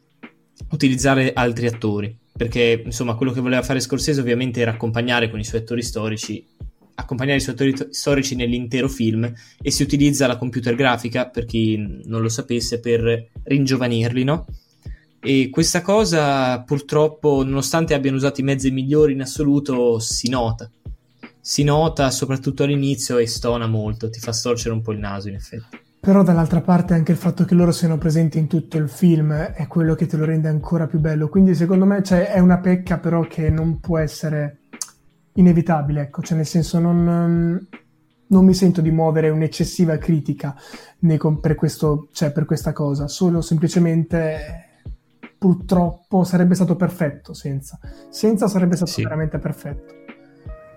utilizzare 0.71 1.33
altri 1.33 1.67
attori 1.67 2.17
perché 2.37 2.83
insomma 2.85 3.15
quello 3.15 3.33
che 3.33 3.41
voleva 3.41 3.63
fare 3.63 3.81
Scorsese 3.81 4.21
ovviamente 4.21 4.61
era 4.61 4.73
accompagnare 4.73 5.31
con 5.31 5.39
i 5.39 5.45
suoi 5.45 5.61
attori 5.61 5.83
storici 5.83 6.45
accompagnare 6.95 7.39
i 7.39 7.43
suoi 7.43 7.55
attori 7.55 7.75
storici 7.91 8.35
nell'intero 8.35 8.89
film 8.89 9.31
e 9.63 9.71
si 9.71 9.83
utilizza 9.83 10.27
la 10.27 10.39
computer 10.39 10.75
grafica 10.75 11.29
per 11.29 11.45
chi 11.45 12.01
non 12.05 12.23
lo 12.23 12.29
sapesse 12.29 12.81
per 12.81 13.29
ringiovanirli 13.45 14.25
no? 14.25 14.47
e 15.21 15.49
questa 15.51 15.83
cosa 15.83 16.61
purtroppo 16.63 17.43
nonostante 17.45 17.95
abbiano 17.95 18.17
usato 18.17 18.41
i 18.41 18.45
mezzi 18.45 18.71
migliori 18.71 19.13
in 19.13 19.21
assoluto 19.21 19.99
si 19.99 20.29
nota 20.29 20.71
si 21.49 21.63
nota 21.63 22.11
soprattutto 22.11 22.65
all'inizio 22.65 23.19
e 23.19 23.29
stona 23.29 23.69
molto, 23.69 24.11
ti 24.11 24.19
fa 24.19 24.33
storcere 24.33 24.75
un 24.75 24.83
po' 24.83 24.91
il 24.91 24.99
naso 24.99 25.29
in 25.29 25.37
effetti. 25.37 25.79
Però 26.01 26.25
dall'altra 26.25 26.61
parte 26.61 26.95
anche 26.95 27.13
il 27.13 27.19
fatto 27.19 27.45
che 27.45 27.55
loro 27.55 27.71
siano 27.71 27.99
presenti 27.99 28.37
in 28.37 28.49
tutto 28.49 28.79
il 28.79 28.89
film 28.89 29.33
è 29.33 29.69
quello 29.69 29.95
che 29.95 30.07
te 30.07 30.17
lo 30.17 30.25
rende 30.25 30.49
ancora 30.49 30.89
più 30.89 30.99
bello. 30.99 31.29
Quindi 31.29 31.55
secondo 31.55 31.85
me 31.85 32.03
cioè, 32.03 32.33
è 32.33 32.41
una 32.41 32.59
pecca 32.59 32.99
però 32.99 33.21
che 33.29 33.49
non 33.49 33.79
può 33.79 33.97
essere 33.99 34.63
inevitabile, 35.35 36.01
ecco, 36.01 36.21
cioè 36.21 36.37
nel 36.37 36.47
senso 36.47 36.81
non, 36.81 37.65
non 38.27 38.45
mi 38.45 38.55
sento 38.55 38.81
di 38.81 38.91
muovere 38.91 39.29
un'eccessiva 39.29 39.99
critica 39.99 40.53
nei, 41.01 41.21
per, 41.41 41.55
questo, 41.55 42.09
cioè, 42.11 42.33
per 42.33 42.45
questa 42.45 42.73
cosa, 42.73 43.07
solo 43.07 43.41
semplicemente 43.41 44.65
purtroppo 45.39 46.25
sarebbe 46.25 46.57
stato 46.57 46.75
perfetto 46.75 47.35
senza. 47.35 47.79
Senza 48.11 48.49
sarebbe 48.49 48.75
stato 48.75 48.91
sì. 48.91 49.05
veramente 49.05 49.39
perfetto. 49.39 50.06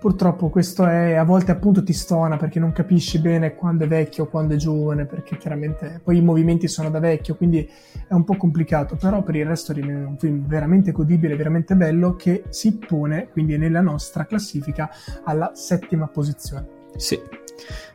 Purtroppo 0.00 0.48
questo 0.48 0.86
è, 0.86 1.12
a 1.12 1.24
volte 1.24 1.50
appunto 1.50 1.82
ti 1.82 1.92
stona 1.92 2.38
perché 2.38 2.58
non 2.58 2.72
capisci 2.72 3.18
bene 3.18 3.54
quando 3.54 3.84
è 3.84 3.86
vecchio 3.86 4.24
o 4.24 4.26
quando 4.28 4.54
è 4.54 4.56
giovane, 4.56 5.04
perché 5.04 5.36
chiaramente 5.36 6.00
poi 6.02 6.16
i 6.16 6.22
movimenti 6.22 6.68
sono 6.68 6.88
da 6.88 7.00
vecchio, 7.00 7.36
quindi 7.36 7.68
è 8.08 8.14
un 8.14 8.24
po' 8.24 8.34
complicato, 8.38 8.96
però 8.96 9.22
per 9.22 9.36
il 9.36 9.44
resto 9.44 9.74
rimane 9.74 10.04
un 10.04 10.16
film 10.16 10.46
veramente 10.46 10.90
godibile, 10.90 11.36
veramente 11.36 11.76
bello, 11.76 12.16
che 12.16 12.44
si 12.48 12.78
pone 12.78 13.28
quindi 13.28 13.58
nella 13.58 13.82
nostra 13.82 14.24
classifica 14.24 14.88
alla 15.22 15.52
settima 15.54 16.08
posizione. 16.08 16.66
Sì. 16.96 17.20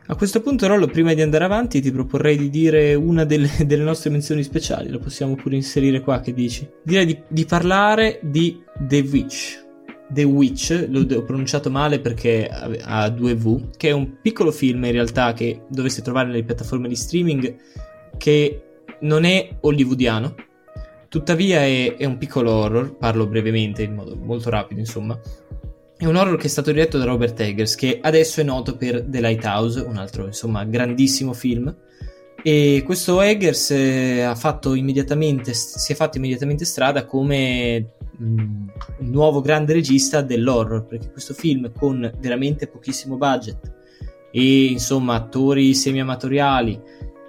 A 0.06 0.14
questo 0.14 0.40
punto, 0.40 0.68
Rollo, 0.68 0.86
prima 0.86 1.12
di 1.12 1.22
andare 1.22 1.42
avanti, 1.42 1.80
ti 1.80 1.90
proporrei 1.90 2.36
di 2.36 2.50
dire 2.50 2.94
una 2.94 3.24
delle, 3.24 3.50
delle 3.66 3.82
nostre 3.82 4.10
menzioni 4.10 4.44
speciali, 4.44 4.90
lo 4.90 5.00
possiamo 5.00 5.34
pure 5.34 5.56
inserire 5.56 6.00
qua, 6.02 6.20
che 6.20 6.32
dici? 6.32 6.70
Direi 6.84 7.04
di, 7.04 7.20
di 7.26 7.44
parlare 7.44 8.20
di 8.22 8.62
The 8.78 9.00
Witch 9.00 9.64
The 10.08 10.22
Witch, 10.22 10.86
l'ho 10.88 11.24
pronunciato 11.24 11.70
male 11.70 12.00
perché 12.00 12.48
ha 12.48 13.08
due 13.08 13.34
V, 13.34 13.76
che 13.76 13.88
è 13.88 13.92
un 13.92 14.20
piccolo 14.20 14.52
film 14.52 14.84
in 14.84 14.92
realtà 14.92 15.32
che 15.32 15.62
dovreste 15.68 16.02
trovare 16.02 16.28
nelle 16.28 16.44
piattaforme 16.44 16.88
di 16.88 16.94
streaming 16.94 17.56
che 18.16 18.62
non 19.00 19.24
è 19.24 19.56
hollywoodiano, 19.60 20.34
tuttavia 21.08 21.60
è, 21.60 21.96
è 21.96 22.04
un 22.04 22.18
piccolo 22.18 22.52
horror, 22.52 22.96
parlo 22.96 23.26
brevemente 23.26 23.82
in 23.82 23.94
modo 23.94 24.16
molto 24.16 24.50
rapido 24.50 24.80
insomma. 24.80 25.18
È 25.98 26.04
un 26.04 26.14
horror 26.14 26.36
che 26.36 26.46
è 26.46 26.50
stato 26.50 26.72
diretto 26.72 26.98
da 26.98 27.04
Robert 27.04 27.40
Eggers, 27.40 27.74
che 27.74 27.98
adesso 28.02 28.40
è 28.40 28.44
noto 28.44 28.76
per 28.76 29.02
The 29.06 29.20
Lighthouse, 29.20 29.80
un 29.80 29.96
altro 29.96 30.26
insomma 30.26 30.64
grandissimo 30.64 31.32
film. 31.32 31.74
E 32.48 32.84
questo 32.84 33.20
Eggers 33.22 33.72
eh, 33.72 34.22
si 34.22 34.22
è 34.22 34.34
fatto 34.36 34.74
immediatamente 34.76 36.64
strada 36.64 37.04
come 37.04 37.94
un 38.20 38.70
nuovo 39.00 39.40
grande 39.40 39.72
regista 39.72 40.22
dell'horror, 40.22 40.86
perché 40.86 41.10
questo 41.10 41.34
film 41.34 41.72
con 41.76 42.08
veramente 42.20 42.68
pochissimo 42.68 43.16
budget 43.16 43.72
e 44.30 44.66
insomma 44.66 45.14
attori 45.14 45.74
semi-amatoriali 45.74 46.80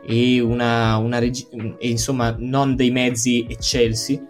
e 0.06 0.40
una, 0.40 0.98
una 0.98 1.18
regi- 1.18 1.48
e 1.80 1.90
insomma 1.90 2.36
non 2.38 2.76
dei 2.76 2.92
mezzi 2.92 3.48
eccelsi, 3.50 4.22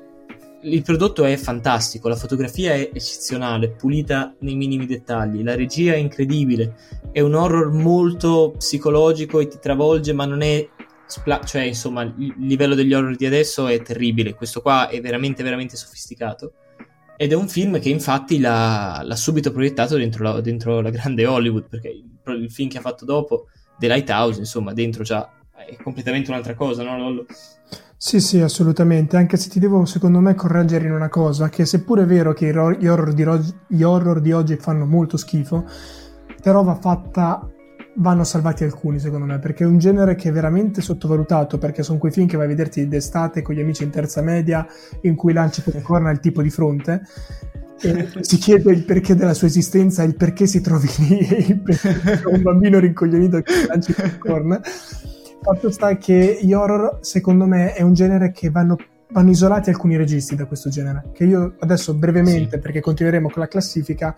il 0.61 0.81
prodotto 0.83 1.25
è 1.25 1.35
fantastico, 1.35 2.07
la 2.07 2.15
fotografia 2.15 2.73
è 2.73 2.89
eccezionale, 2.93 3.71
pulita 3.71 4.33
nei 4.39 4.55
minimi 4.55 4.85
dettagli, 4.85 5.43
la 5.43 5.55
regia 5.55 5.91
è 5.91 5.97
incredibile, 5.97 6.75
è 7.11 7.19
un 7.19 7.33
horror 7.33 7.73
molto 7.73 8.53
psicologico 8.57 9.41
e 9.41 9.47
ti 9.47 9.57
travolge, 9.59 10.13
ma 10.13 10.25
non 10.25 10.41
è 10.41 10.67
Spla- 11.07 11.41
cioè 11.43 11.61
insomma 11.61 12.01
il 12.01 12.33
livello 12.37 12.75
degli 12.75 12.93
horror 12.93 13.15
di 13.15 13.25
adesso 13.25 13.67
è 13.67 13.81
terribile, 13.81 14.35
questo 14.35 14.61
qua 14.61 14.89
è 14.89 14.99
veramente 15.01 15.41
veramente 15.41 15.75
sofisticato. 15.75 16.53
Ed 17.15 17.31
è 17.31 17.35
un 17.35 17.47
film 17.47 17.79
che 17.79 17.89
infatti 17.89 18.39
l'ha, 18.39 19.01
l'ha 19.03 19.15
subito 19.15 19.51
proiettato 19.51 19.97
dentro 19.97 20.23
la, 20.23 20.41
dentro 20.41 20.81
la, 20.81 20.91
grande 20.91 21.25
Hollywood 21.25 21.67
perché 21.67 21.87
il, 21.87 22.05
il, 22.41 22.51
film 22.51 22.69
che 22.69 22.77
ha 22.77 22.81
fatto 22.81 23.05
dopo 23.05 23.47
The 23.79 23.87
Lighthouse 23.87 24.37
insomma 24.39 24.73
dentro 24.73 25.03
già 25.03 25.27
è 25.65 25.75
completamente 25.81 26.29
un'altra 26.29 26.53
cosa 26.53 26.83
no 26.83 26.95
Lollo? 26.95 27.25
Sì, 27.99 28.19
sì, 28.21 28.39
assolutamente, 28.39 29.17
anche 29.17 29.37
se 29.37 29.49
ti 29.49 29.59
devo 29.59 29.85
secondo 29.85 30.19
me 30.19 30.35
correggere 30.35 30.85
in 30.85 30.91
una 30.91 31.09
cosa, 31.09 31.49
che 31.49 31.65
seppure 31.65 32.03
è 32.03 32.05
vero 32.05 32.31
che 32.31 32.51
gli 32.51 32.85
horror 32.85 33.11
di, 33.11 33.25
gli 33.65 33.81
horror 33.81 34.21
di 34.21 34.31
oggi 34.31 34.55
fanno 34.57 34.85
molto 34.85 35.17
schifo, 35.17 35.65
però 36.39 36.61
va 36.61 36.75
fatta 36.75 37.49
vanno 37.97 38.23
salvati 38.23 38.63
alcuni 38.63 38.99
secondo 38.99 39.25
me 39.25 39.39
perché 39.39 39.63
è 39.63 39.67
un 39.67 39.77
genere 39.77 40.15
che 40.15 40.29
è 40.29 40.31
veramente 40.31 40.81
sottovalutato 40.81 41.57
perché 41.57 41.83
sono 41.83 41.97
quei 41.97 42.11
film 42.11 42.27
che 42.27 42.37
vai 42.37 42.45
a 42.45 42.49
vederti 42.49 42.87
d'estate 42.87 43.41
con 43.41 43.55
gli 43.55 43.59
amici 43.59 43.83
in 43.83 43.89
terza 43.89 44.21
media 44.21 44.65
in 45.01 45.15
cui 45.15 45.33
lanci 45.33 45.61
popcorn 45.61 46.05
al 46.07 46.19
tipo 46.19 46.41
di 46.41 46.49
fronte 46.49 47.01
e 47.79 48.09
si 48.21 48.37
chiede 48.37 48.71
il 48.71 48.83
perché 48.83 49.15
della 49.15 49.33
sua 49.33 49.47
esistenza 49.47 50.03
il 50.03 50.15
perché 50.15 50.47
si 50.47 50.61
trovi 50.61 50.87
lì 50.97 51.63
un 52.25 52.41
bambino 52.41 52.79
rincoglionito 52.79 53.41
che 53.41 53.65
lanci 53.67 53.93
popcorn 53.93 54.59
fatto 55.41 55.71
sta 55.71 55.97
che 55.97 56.39
gli 56.41 56.53
horror 56.53 56.99
secondo 57.01 57.45
me 57.45 57.73
è 57.73 57.81
un 57.81 57.93
genere 57.93 58.31
che 58.31 58.49
vanno 58.49 58.75
vanno 59.09 59.29
isolati 59.29 59.69
alcuni 59.69 59.95
registi 59.95 60.35
da 60.35 60.45
questo 60.45 60.69
genere 60.69 61.09
che 61.13 61.23
io 61.23 61.55
adesso 61.59 61.93
brevemente 61.93 62.55
sì. 62.55 62.59
perché 62.59 62.81
continueremo 62.81 63.29
con 63.29 63.41
la 63.41 63.47
classifica 63.47 64.15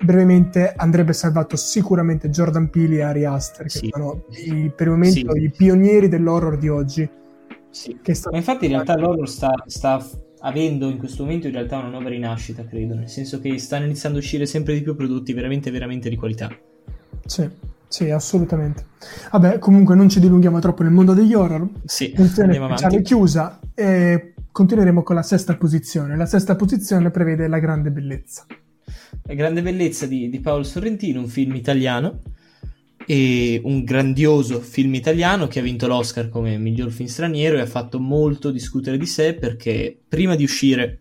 brevemente 0.00 0.72
andrebbe 0.76 1.12
salvato 1.12 1.56
sicuramente 1.56 2.30
Jordan 2.30 2.70
Peele 2.70 2.96
e 2.96 3.02
Ari 3.02 3.24
Aster, 3.24 3.64
che 3.64 3.78
sì. 3.78 3.88
sono 3.90 4.24
i, 4.30 4.70
per 4.74 4.86
il 4.86 4.92
momento 4.92 5.32
sì. 5.32 5.42
i 5.42 5.50
pionieri 5.50 6.08
dell'horror 6.08 6.58
di 6.58 6.68
oggi. 6.68 7.08
Sì. 7.70 7.98
Sta... 8.02 8.30
Ma 8.30 8.38
infatti 8.38 8.66
in 8.66 8.72
realtà 8.72 8.96
l'horror 8.96 9.28
sta, 9.28 9.52
sta, 9.66 10.04
avendo 10.40 10.88
in 10.88 10.98
questo 10.98 11.24
momento 11.24 11.46
in 11.46 11.52
realtà 11.52 11.78
una 11.78 11.88
nuova 11.88 12.08
rinascita, 12.08 12.64
credo, 12.64 12.94
nel 12.94 13.08
senso 13.08 13.40
che 13.40 13.58
stanno 13.58 13.84
iniziando 13.84 14.18
a 14.18 14.20
uscire 14.20 14.46
sempre 14.46 14.74
di 14.74 14.82
più 14.82 14.94
prodotti 14.94 15.32
veramente, 15.32 15.70
veramente 15.70 16.08
di 16.08 16.16
qualità. 16.16 16.48
Sì. 17.26 17.66
Sì, 17.88 18.10
assolutamente. 18.10 18.84
Vabbè, 19.32 19.58
comunque 19.58 19.94
non 19.94 20.10
ci 20.10 20.20
dilunghiamo 20.20 20.58
troppo 20.58 20.82
nel 20.82 20.92
mondo 20.92 21.14
degli 21.14 21.32
horror. 21.32 21.66
Sì, 21.86 22.14
andiamo 22.36 22.66
avanti. 22.66 23.00
chiusa 23.00 23.60
e 23.74 24.34
continueremo 24.52 25.02
con 25.02 25.14
la 25.16 25.22
sesta 25.22 25.56
posizione. 25.56 26.14
La 26.14 26.26
sesta 26.26 26.54
posizione 26.54 27.10
prevede 27.10 27.48
La 27.48 27.58
grande 27.58 27.90
bellezza. 27.90 28.44
La 29.24 29.34
grande 29.34 29.62
bellezza 29.62 30.06
di, 30.06 30.28
di 30.28 30.40
Paolo 30.40 30.62
Sorrentino, 30.62 31.20
un 31.20 31.28
film 31.28 31.54
italiano 31.54 32.20
e 33.10 33.58
un 33.64 33.84
grandioso 33.84 34.60
film 34.60 34.94
italiano 34.94 35.46
che 35.46 35.60
ha 35.60 35.62
vinto 35.62 35.86
l'Oscar 35.86 36.28
come 36.28 36.58
miglior 36.58 36.90
film 36.90 37.08
straniero 37.08 37.56
e 37.56 37.60
ha 37.60 37.66
fatto 37.66 37.98
molto 37.98 38.50
discutere 38.50 38.98
di 38.98 39.06
sé 39.06 39.32
perché 39.32 39.98
prima 40.06 40.34
di 40.34 40.44
uscire, 40.44 41.00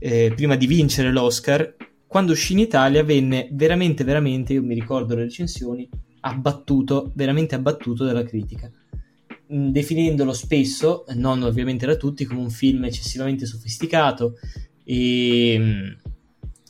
eh, 0.00 0.32
prima 0.34 0.56
di 0.56 0.66
vincere 0.66 1.12
l'Oscar, 1.12 1.76
quando 2.08 2.32
uscì 2.32 2.54
in 2.54 2.58
Italia 2.58 3.04
venne 3.04 3.48
veramente, 3.52 4.02
veramente, 4.02 4.54
io 4.54 4.64
mi 4.64 4.74
ricordo 4.74 5.14
le 5.14 5.24
recensioni, 5.24 5.88
abbattuto, 6.20 7.12
veramente 7.14 7.54
abbattuto 7.54 8.04
dalla 8.04 8.24
critica, 8.24 8.68
mm, 9.52 9.68
definendolo 9.68 10.32
spesso, 10.32 11.04
non 11.14 11.42
ovviamente 11.42 11.86
da 11.86 11.94
tutti, 11.94 12.24
come 12.24 12.40
un 12.40 12.50
film 12.50 12.84
eccessivamente 12.84 13.46
sofisticato 13.46 14.38
e 14.82 15.56
mm, 15.56 15.88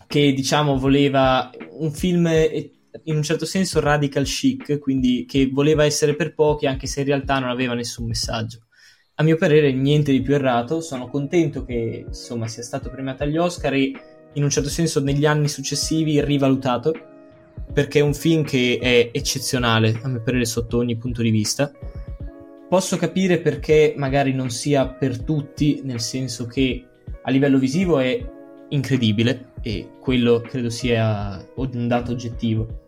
che 0.09 0.33
diciamo 0.33 0.79
voleva 0.79 1.50
un 1.73 1.93
film 1.93 2.27
eh, 2.27 2.73
in 3.05 3.15
un 3.15 3.23
certo 3.23 3.45
senso 3.45 3.79
radical 3.79 4.25
chic, 4.25 4.79
quindi 4.79 5.27
che 5.29 5.50
voleva 5.53 5.85
essere 5.85 6.17
per 6.17 6.35
pochi 6.35 6.67
anche 6.67 6.87
se 6.87 7.00
in 7.00 7.07
realtà 7.07 7.38
non 7.38 7.50
aveva 7.50 7.75
nessun 7.75 8.07
messaggio. 8.07 8.62
A 9.17 9.23
mio 9.23 9.37
parere 9.37 9.71
niente 9.73 10.11
di 10.11 10.23
più 10.23 10.35
errato, 10.35 10.81
sono 10.81 11.09
contento 11.09 11.65
che 11.65 12.05
insomma 12.07 12.49
sia 12.49 12.62
stato 12.62 12.88
premiato 12.88 13.25
agli 13.25 13.37
Oscar 13.37 13.75
e 13.75 13.93
in 14.33 14.43
un 14.43 14.50
certo 14.50 14.71
senso 14.71 15.00
negli 15.00 15.27
anni 15.27 15.49
successivi 15.49 16.25
rivalutato 16.25 16.93
perché 17.73 17.99
è 17.99 18.03
un 18.03 18.15
film 18.15 18.45
che 18.45 18.79
è 18.81 19.11
eccezionale 19.12 20.00
a 20.03 20.09
mio 20.09 20.23
parere 20.23 20.47
sotto 20.47 20.79
ogni 20.79 20.97
punto 20.97 21.21
di 21.21 21.31
vista. 21.31 21.71
Posso 22.69 22.97
capire 22.97 23.41
perché 23.41 23.95
magari 23.97 24.33
non 24.33 24.49
sia 24.49 24.88
per 24.88 25.23
tutti, 25.23 25.81
nel 25.85 26.00
senso 26.00 26.47
che 26.47 26.87
a 27.23 27.31
livello 27.31 27.59
visivo 27.59 27.99
è 27.99 28.37
incredibile 28.70 29.52
e 29.62 29.88
quello 30.00 30.40
credo 30.40 30.70
sia 30.70 31.44
un 31.54 31.88
dato 31.88 32.12
oggettivo. 32.12 32.87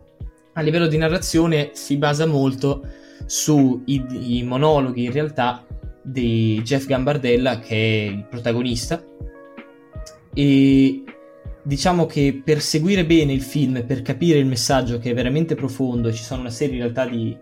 A 0.53 0.61
livello 0.61 0.87
di 0.87 0.97
narrazione 0.97 1.71
si 1.73 1.97
basa 1.97 2.25
molto 2.25 2.85
sui 3.25 4.43
monologhi 4.45 5.05
in 5.05 5.11
realtà 5.11 5.65
di 6.01 6.61
Jeff 6.63 6.85
Gambardella 6.87 7.59
che 7.59 7.75
è 7.75 8.11
il 8.11 8.25
protagonista 8.29 9.01
e 10.33 11.03
diciamo 11.63 12.05
che 12.05 12.41
per 12.43 12.61
seguire 12.61 13.05
bene 13.05 13.33
il 13.33 13.41
film, 13.41 13.85
per 13.85 14.01
capire 14.01 14.39
il 14.39 14.45
messaggio 14.45 14.97
che 14.97 15.11
è 15.11 15.13
veramente 15.13 15.55
profondo 15.55 16.07
e 16.07 16.13
ci 16.13 16.23
sono 16.23 16.41
una 16.41 16.49
serie 16.49 16.75
in 16.75 16.81
realtà 16.81 17.05
di, 17.05 17.37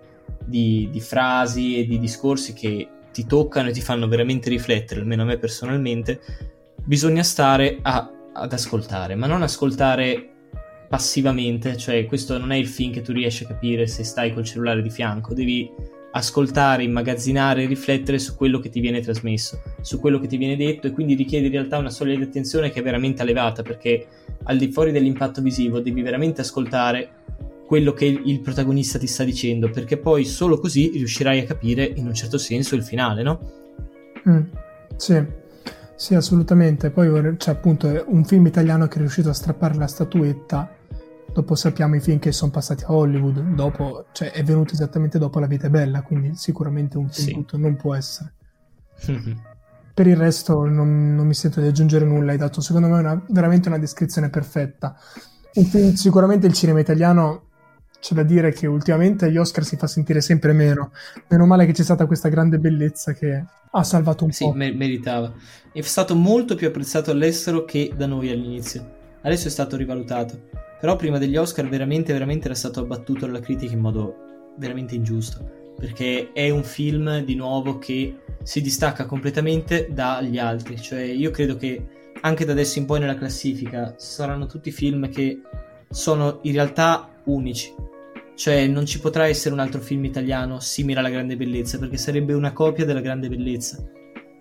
di, 0.46 0.90
di 0.92 1.00
frasi 1.00 1.80
e 1.80 1.86
di 1.86 2.00
discorsi 2.00 2.54
che 2.54 2.88
ti 3.12 3.26
toccano 3.26 3.70
e 3.70 3.72
ti 3.72 3.82
fanno 3.82 4.08
veramente 4.08 4.50
riflettere, 4.50 5.02
almeno 5.02 5.24
a 5.24 5.26
me 5.26 5.38
personalmente, 5.38 6.20
bisogna 6.84 7.24
stare 7.24 7.80
a 7.82 8.12
ad 8.40 8.54
ascoltare, 8.54 9.16
ma 9.16 9.28
non 9.28 9.42
ascoltare 9.42 10.30
passivamente, 10.88 11.78
cioè 11.78 12.06
questo 12.06 12.38
non 12.38 12.52
è 12.52 12.56
il 12.56 12.68
film 12.68 12.92
che 12.92 13.02
tu 13.02 13.12
riesci 13.12 13.44
a 13.44 13.48
capire 13.48 13.86
se 13.86 14.04
stai 14.04 14.34
col 14.34 14.44
cellulare 14.44 14.82
di 14.82 14.90
fianco, 14.90 15.34
devi 15.34 15.70
ascoltare, 16.12 16.84
immagazzinare, 16.84 17.68
riflettere 17.68 18.18
su 18.18 18.36
quello 18.36 18.60
che 18.60 18.70
ti 18.70 18.80
viene 18.80 19.02
trasmesso, 19.02 19.62
su 19.82 20.00
quello 20.00 20.20
che 20.20 20.28
ti 20.28 20.38
viene 20.38 20.56
detto 20.56 20.88
e 20.88 20.92
quindi 20.92 21.14
richiede 21.14 21.46
in 21.46 21.52
realtà 21.52 21.78
una 21.78 21.92
soglia 21.92 22.16
di 22.16 22.24
attenzione 22.24 22.72
che 22.72 22.80
è 22.80 22.84
veramente 22.84 23.22
elevata 23.22 23.62
perché 23.62 24.08
al 24.44 24.58
di 24.58 24.72
fuori 24.72 24.92
dell'impatto 24.92 25.42
visivo 25.42 25.80
devi 25.80 26.02
veramente 26.02 26.42
ascoltare 26.42 27.18
quello 27.68 27.94
che 27.94 28.06
il 28.06 28.42
protagonista 28.42 28.98
ti 28.98 29.06
sta 29.06 29.24
dicendo, 29.24 29.70
perché 29.70 29.98
poi 29.98 30.26
solo 30.26 30.58
così 30.58 30.90
riuscirai 30.96 31.42
a 31.42 31.44
capire 31.44 31.84
in 31.84 32.08
un 32.08 32.16
certo 32.16 32.40
senso 32.40 32.74
il 32.74 32.84
finale, 32.84 33.22
no? 33.22 33.40
Mm, 34.28 34.42
sì, 34.96 35.24
sì, 36.00 36.16
assolutamente. 36.16 36.92
Poi 36.92 37.36
c'è 37.36 37.52
appunto 37.52 38.06
un 38.08 38.24
film 38.24 38.46
italiano 38.46 38.88
che 38.88 38.96
è 38.96 39.00
riuscito 39.00 39.28
a 39.28 39.34
strappare 39.34 39.76
la 39.76 39.86
statuetta. 39.86 40.74
Dopo 41.34 41.56
sappiamo 41.56 41.98
i 41.98 42.00
film 42.00 42.20
che 42.20 42.32
sono 42.32 42.52
passati 42.52 42.86
a 42.86 42.94
Hollywood, 42.94 43.42
dopo, 43.54 44.06
cioè 44.14 44.32
è 44.32 44.42
venuto 44.42 44.72
esattamente 44.74 45.20
dopo 45.20 45.40
La 45.40 45.46
vita 45.46 45.68
è 45.68 45.70
bella, 45.70 46.02
quindi 46.02 46.36
sicuramente 46.36 46.98
un 46.98 47.10
film 47.10 47.28
sì. 47.28 47.34
tutto 47.34 47.58
non 47.58 47.76
può 47.76 47.96
essere. 47.96 48.34
per 49.94 50.08
il 50.08 50.16
resto 50.16 50.66
non, 50.66 51.16
non, 51.16 51.28
mi 51.28 51.34
sento 51.34 51.60
di 51.60 51.68
aggiungere 51.68 52.06
nulla, 52.06 52.32
hai 52.32 52.38
dato 52.38 52.62
secondo 52.62 52.88
me 52.88 53.00
una, 53.00 53.22
veramente 53.28 53.68
una 53.68 53.78
descrizione 53.78 54.30
perfetta. 54.30 54.96
Film, 55.52 55.96
sicuramente 55.96 56.48
il 56.48 56.54
cinema 56.54 56.80
italiano 56.80 57.49
c'è 58.00 58.16
da 58.16 58.24
dire 58.24 58.52
che 58.54 58.66
ultimamente 58.66 59.26
agli 59.26 59.38
Oscar 59.38 59.64
si 59.64 59.76
fa 59.76 59.88
sentire 59.88 60.22
sempre 60.22 60.54
meno. 60.54 60.92
Meno 61.28 61.46
male 61.46 61.66
che 61.66 61.74
c'è 61.74 61.84
stata 61.84 62.06
questa 62.06 62.30
grande 62.30 62.58
bellezza 62.58 63.14
che 63.14 63.44
ha 63.72 63.84
salvato 63.84 64.24
un 64.24 64.32
sì, 64.32 64.46
po'. 64.46 64.54
Sì, 64.54 64.72
meritava. 64.72 65.34
È 65.72 65.82
stato 65.82 66.16
molto 66.16 66.56
più 66.56 66.68
apprezzato 66.68 67.12
all'estero 67.12 67.66
che 67.66 67.92
da 67.96 68.08
noi 68.08 68.32
all'inizio. 68.32 68.98
Adesso 69.22 69.48
è 69.48 69.52
stato 69.52 69.76
rivalutato. 69.76 70.48
Però 70.80 70.96
prima 70.96 71.18
degli 71.18 71.36
Oscar 71.36 71.68
veramente, 71.68 72.14
veramente 72.14 72.46
era 72.46 72.56
stato 72.56 72.80
abbattuto 72.80 73.26
dalla 73.26 73.42
critica 73.42 73.74
in 73.74 73.82
modo 73.82 74.54
veramente 74.58 74.96
ingiusto. 74.96 75.58
Perché 75.78 76.32
è 76.34 76.50
un 76.50 76.64
film 76.64 77.20
di 77.20 77.36
nuovo 77.36 77.78
che 77.80 78.18
si 78.44 78.62
distacca 78.62 79.06
completamente 79.06 79.90
dagli 79.92 80.38
altri. 80.38 80.80
Cioè, 80.80 81.02
io 81.02 81.32
credo 81.32 81.58
che 81.58 81.86
anche 82.22 82.46
da 82.46 82.54
adesso 82.54 82.80
in 82.80 82.86
poi 82.86 83.00
nella 83.00 83.16
classifica 83.16 83.94
saranno 83.98 84.46
tutti 84.46 84.72
film 84.72 85.10
che 85.10 85.42
sono 85.90 86.40
in 86.44 86.54
realtà 86.54 87.10
unici 87.26 87.74
cioè 88.40 88.68
non 88.68 88.86
ci 88.86 89.02
potrà 89.02 89.28
essere 89.28 89.54
un 89.54 89.60
altro 89.60 89.82
film 89.82 90.06
italiano 90.06 90.62
simile 90.62 91.00
alla 91.00 91.10
Grande 91.10 91.36
Bellezza 91.36 91.78
perché 91.78 91.98
sarebbe 91.98 92.32
una 92.32 92.54
copia 92.54 92.86
della 92.86 93.02
Grande 93.02 93.28
Bellezza. 93.28 93.84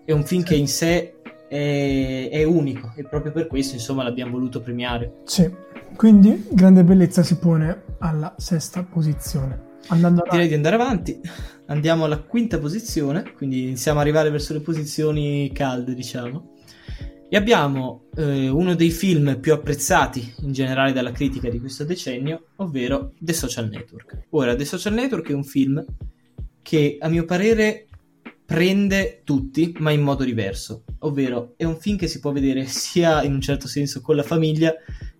È 0.05 0.13
un 0.13 0.23
film 0.23 0.39
sì. 0.39 0.47
che 0.47 0.55
in 0.55 0.69
sé 0.69 1.15
è, 1.49 2.29
è, 2.31 2.43
unico 2.45 2.93
e 2.95 3.03
proprio 3.03 3.33
per 3.33 3.47
questo 3.47 3.75
insomma 3.75 4.03
l'abbiamo 4.03 4.31
voluto 4.31 4.61
premiare. 4.61 5.15
Sì, 5.25 5.53
quindi 5.97 6.47
Grande 6.49 6.85
Bellezza 6.85 7.23
si 7.23 7.37
pone 7.39 7.83
alla 7.97 8.33
sesta 8.37 8.83
posizione. 8.83 9.67
Andando 9.87 10.23
Direi 10.31 10.47
di 10.47 10.53
andare 10.53 10.75
avanti. 10.75 11.19
Andiamo 11.65 12.05
alla 12.05 12.21
quinta 12.21 12.57
posizione, 12.57 13.33
quindi 13.35 13.63
iniziamo 13.63 13.99
ad 13.99 14.05
arrivare 14.05 14.29
verso 14.29 14.53
le 14.53 14.61
posizioni 14.61 15.51
calde, 15.51 15.93
diciamo. 15.93 16.53
E 17.31 17.37
abbiamo 17.37 18.07
eh, 18.15 18.49
uno 18.49 18.73
dei 18.73 18.89
film 18.89 19.39
più 19.39 19.53
apprezzati 19.53 20.33
in 20.39 20.51
generale 20.51 20.93
dalla 20.93 21.11
critica 21.11 21.47
di 21.47 21.59
questo 21.59 21.83
decennio, 21.83 22.47
ovvero 22.55 23.13
The 23.19 23.33
Social 23.33 23.69
Network. 23.69 24.25
Ora, 24.31 24.55
The 24.55 24.65
Social 24.65 24.95
Network 24.95 25.29
è 25.29 25.33
un 25.33 25.43
film 25.43 25.85
che 26.63 26.97
a 26.99 27.07
mio 27.07 27.25
parere 27.25 27.85
prende 28.43 29.21
tutti, 29.23 29.75
ma 29.77 29.91
in 29.91 30.01
modo 30.01 30.23
diverso. 30.23 30.85
Ovvero, 30.99 31.53
è 31.55 31.65
un 31.65 31.77
film 31.77 31.97
che 31.97 32.07
si 32.07 32.19
può 32.19 32.31
vedere 32.31 32.65
sia 32.67 33.21
in 33.21 33.33
un 33.33 33.41
certo 33.41 33.67
senso 33.67 34.01
con 34.01 34.15
la 34.15 34.23
famiglia, 34.23 34.73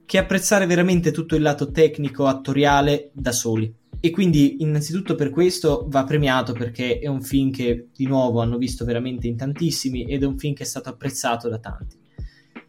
che 0.03 0.17
apprezzare 0.17 0.65
veramente 0.65 1.11
tutto 1.11 1.35
il 1.35 1.43
lato 1.43 1.69
tecnico, 1.69 2.25
attoriale 2.25 3.11
da 3.13 3.31
soli. 3.31 3.71
E 4.01 4.11
quindi, 4.11 4.61
innanzitutto 4.61 5.15
per 5.15 5.29
questo 5.29 5.85
va 5.89 6.05
premiato 6.05 6.53
perché 6.53 6.99
è 6.99 7.07
un 7.07 7.21
film 7.21 7.51
che 7.51 7.87
di 7.93 8.05
nuovo 8.05 8.39
hanno 8.39 8.57
visto 8.57 8.85
veramente 8.85 9.27
in 9.27 9.35
tantissimi 9.35 10.05
ed 10.05 10.23
è 10.23 10.25
un 10.25 10.37
film 10.37 10.53
che 10.53 10.63
è 10.63 10.65
stato 10.65 10.87
apprezzato 10.87 11.49
da 11.49 11.59
tanti. 11.59 11.97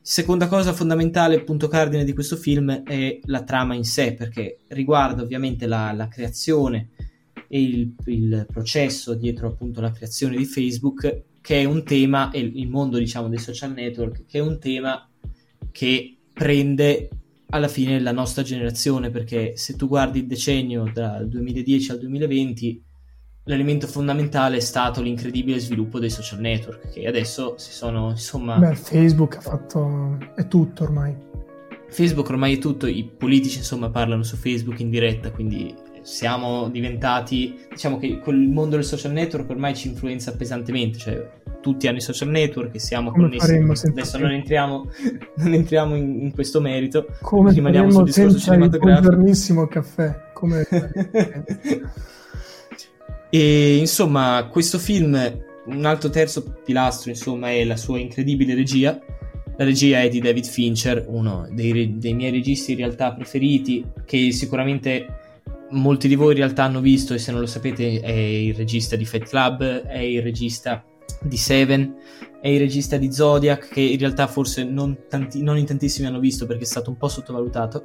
Seconda 0.03 0.49
cosa 0.49 0.73
fondamentale, 0.73 1.45
punto 1.45 1.69
cardine 1.69 2.05
di 2.05 2.15
questo 2.15 2.37
film, 2.37 2.83
è 2.83 3.21
la 3.25 3.45
trama 3.45 3.75
in 3.75 3.85
sé, 3.85 4.15
perché 4.15 4.61
riguarda 4.69 5.23
ovviamente 5.23 5.67
la, 5.67 5.93
la 5.93 6.09
creazione 6.09 6.89
e 7.47 7.63
il, 7.63 7.95
il, 8.07 8.47
processo 8.51 9.15
dietro 9.15 9.49
appunto 9.49 9.81
la 9.81 9.93
creazione 9.93 10.37
di 10.37 10.47
Facebook, 10.47 11.23
che 11.41 11.61
è 11.61 11.65
un 11.65 11.85
tema, 11.85 12.31
e 12.31 12.41
il 12.41 12.69
mondo 12.69 12.99
diciamo 12.99 13.29
dei 13.29 13.39
social 13.39 13.73
network, 13.73 14.25
che 14.27 14.39
è 14.39 14.43
un 14.43 14.59
tema 14.59 15.09
che 15.71 16.17
prende 16.33 17.09
alla 17.51 17.69
fine 17.69 18.01
la 18.01 18.13
nostra 18.13 18.43
generazione, 18.43 19.11
perché 19.11 19.57
se 19.57 19.77
tu 19.77 19.89
guardi 19.89 20.21
il 20.21 20.27
decennio 20.27 20.91
dal 20.93 21.29
2010 21.29 21.91
al 21.91 21.99
2020 21.99 22.85
l'elemento 23.45 23.87
fondamentale 23.87 24.59
è 24.59 24.61
stato 24.61 25.01
l'incredibile 25.01 25.59
sviluppo 25.59 25.99
dei 25.99 26.11
social 26.11 26.41
network, 26.41 26.91
che 26.91 27.07
adesso 27.07 27.55
si 27.59 27.73
sono, 27.73 28.11
insomma... 28.11 28.59
Beh, 28.59 28.75
Facebook 28.75 29.37
ha 29.37 29.41
fatto... 29.41 30.19
è 30.35 30.47
tutto 30.47 30.85
ormai. 30.85 31.17
Facebook 31.89 32.29
ormai 32.29 32.55
è 32.55 32.59
tutto, 32.59 32.87
i 32.87 33.05
politici 33.05 33.59
insomma 33.59 33.91
parlano 33.91 34.23
su 34.23 34.37
Facebook 34.37 34.79
in 34.79 34.91
diretta, 34.91 35.33
quindi 35.33 35.75
siamo 36.03 36.69
diventati, 36.69 37.59
diciamo 37.71 37.99
che 37.99 38.19
quel 38.19 38.37
mondo 38.49 38.77
del 38.77 38.85
social 38.85 39.13
network 39.13 39.49
ormai 39.51 39.75
ci 39.75 39.89
influenza 39.89 40.33
pesantemente, 40.33 40.99
cioè 40.99 41.31
tutti 41.61 41.87
hanno 41.87 41.99
i 41.99 42.01
social 42.01 42.29
network 42.29 42.75
e 42.75 42.79
siamo 42.79 43.11
Come 43.11 43.37
connessi. 43.37 43.87
Adesso 43.87 44.19
non 44.19 44.31
entriamo, 44.31 44.89
non 45.37 45.53
entriamo 45.53 45.95
in, 45.95 46.21
in, 46.23 46.33
questo 46.33 46.61
merito, 46.61 47.07
Come 47.21 47.53
rimaniamo 47.53 47.91
sul 47.91 48.05
discorso 48.05 48.39
cinematografico. 48.39 48.87
Un 48.87 49.01
buongiornissimo 49.01 49.67
caffè, 49.67 50.31
come... 50.33 50.67
E 53.33 53.77
insomma, 53.77 54.49
questo 54.51 54.79
film, 54.79 55.17
un 55.67 55.85
altro 55.85 56.11
terzo 56.11 56.43
pilastro, 56.65 57.11
insomma, 57.11 57.51
è 57.51 57.65
la 57.65 57.77
sua 57.77 58.01
incredibile 58.01 58.55
regia. 58.57 58.99
La 59.57 59.65
regia 59.65 60.01
è 60.01 60.09
di 60.09 60.19
David 60.19 60.47
Fincher, 60.47 61.05
uno 61.07 61.47
dei, 61.53 61.97
dei 61.97 62.13
miei 62.15 62.33
registi 62.33 62.73
in 62.73 62.79
realtà 62.79 63.13
preferiti, 63.13 63.87
che 64.05 64.33
sicuramente 64.33 65.07
molti 65.71 66.09
di 66.09 66.15
voi 66.15 66.33
in 66.33 66.39
realtà 66.39 66.65
hanno 66.65 66.81
visto, 66.81 67.15
e 67.15 67.19
se 67.19 67.31
non 67.31 67.41
lo 67.41 67.47
sapete, 67.47 68.01
è 68.01 68.11
il 68.11 68.55
regista 68.55 68.97
di 68.97 69.05
Fight 69.05 69.29
Club, 69.29 69.63
è 69.63 69.99
il 69.99 70.23
regista 70.23 70.85
di 71.23 71.37
Seven, 71.37 71.95
è 72.41 72.49
il 72.49 72.59
regista 72.59 72.97
di 72.97 73.13
Zodiac, 73.13 73.69
che 73.69 73.81
in 73.81 73.99
realtà 73.99 74.27
forse 74.27 74.65
non, 74.65 74.97
tanti, 75.09 75.43
non 75.43 75.59
in 75.59 75.67
tantissimi 75.67 76.07
hanno 76.07 76.21
visto 76.21 76.47
perché 76.47 76.63
è 76.63 76.67
stato 76.67 76.91
un 76.91 76.97
po' 76.97 77.09
sottovalutato. 77.09 77.85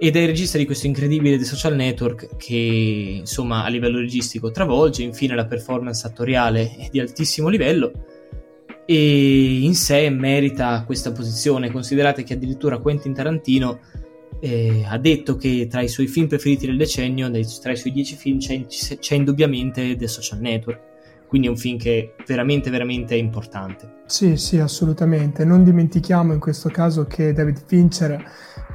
Ed 0.00 0.14
è 0.14 0.20
il 0.20 0.28
regista 0.28 0.58
di 0.58 0.64
questo 0.64 0.86
incredibile 0.86 1.38
The 1.38 1.44
Social 1.44 1.74
Network 1.74 2.36
che 2.36 3.16
insomma 3.18 3.64
a 3.64 3.68
livello 3.68 3.98
registico 3.98 4.52
travolge 4.52 5.02
infine 5.02 5.34
la 5.34 5.46
performance 5.46 6.06
attoriale 6.06 6.76
è 6.76 6.88
di 6.88 7.00
altissimo 7.00 7.48
livello 7.48 7.90
e 8.86 9.58
in 9.60 9.74
sé 9.74 10.08
merita 10.08 10.84
questa 10.86 11.10
posizione. 11.10 11.72
Considerate 11.72 12.22
che 12.22 12.34
addirittura 12.34 12.78
Quentin 12.78 13.12
Tarantino 13.12 13.80
eh, 14.40 14.84
ha 14.86 14.98
detto 14.98 15.36
che 15.36 15.66
tra 15.68 15.80
i 15.80 15.88
suoi 15.88 16.06
film 16.06 16.26
preferiti 16.26 16.66
del 16.66 16.76
decennio 16.76 17.30
tra 17.60 17.72
i 17.72 17.76
suoi 17.76 17.92
dieci 17.92 18.16
film 18.16 18.38
c'è, 18.38 18.66
c'è 18.66 19.14
indubbiamente 19.14 19.96
The 19.96 20.08
Social 20.08 20.40
Network. 20.40 20.86
Quindi 21.28 21.48
è 21.48 21.50
un 21.50 21.58
film 21.58 21.76
che 21.76 22.14
veramente 22.26 22.70
veramente 22.70 23.14
è 23.14 23.18
importante. 23.18 24.02
Sì 24.06 24.36
sì 24.36 24.58
assolutamente. 24.58 25.44
Non 25.44 25.62
dimentichiamo 25.62 26.32
in 26.32 26.40
questo 26.40 26.70
caso 26.70 27.04
che 27.04 27.32
David 27.32 27.62
Fincher 27.66 28.24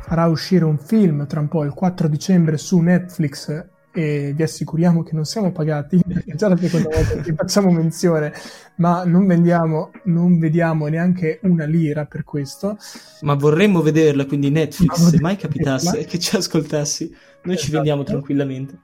farà 0.01 0.27
uscire 0.27 0.63
un 0.63 0.77
film 0.77 1.25
tra 1.25 1.39
un 1.39 1.47
po' 1.47 1.63
il 1.63 1.73
4 1.73 2.07
dicembre 2.07 2.57
su 2.57 2.77
Netflix 2.79 3.71
e 3.93 4.33
vi 4.35 4.43
assicuriamo 4.43 5.03
che 5.03 5.13
non 5.13 5.25
siamo 5.25 5.51
pagati 5.51 6.01
perché 6.05 6.35
già 6.35 6.49
la 6.49 6.57
seconda 6.57 6.89
volta 6.89 7.21
che 7.21 7.33
facciamo 7.33 7.71
menzione 7.71 8.33
ma 8.75 9.03
non 9.05 9.25
vendiamo 9.27 9.91
non 10.05 10.39
vediamo 10.39 10.87
neanche 10.87 11.39
una 11.43 11.65
lira 11.65 12.05
per 12.05 12.23
questo 12.23 12.77
ma 13.21 13.35
vorremmo 13.35 13.81
vederla 13.81 14.25
quindi 14.25 14.49
Netflix 14.49 15.09
se 15.09 15.19
mai 15.19 15.35
capitasse 15.35 15.99
ma... 15.99 16.03
che 16.05 16.19
ci 16.19 16.35
ascoltassi 16.35 17.09
noi 17.43 17.53
esatto. 17.53 17.57
ci 17.57 17.71
vendiamo 17.71 18.03
tranquillamente 18.03 18.79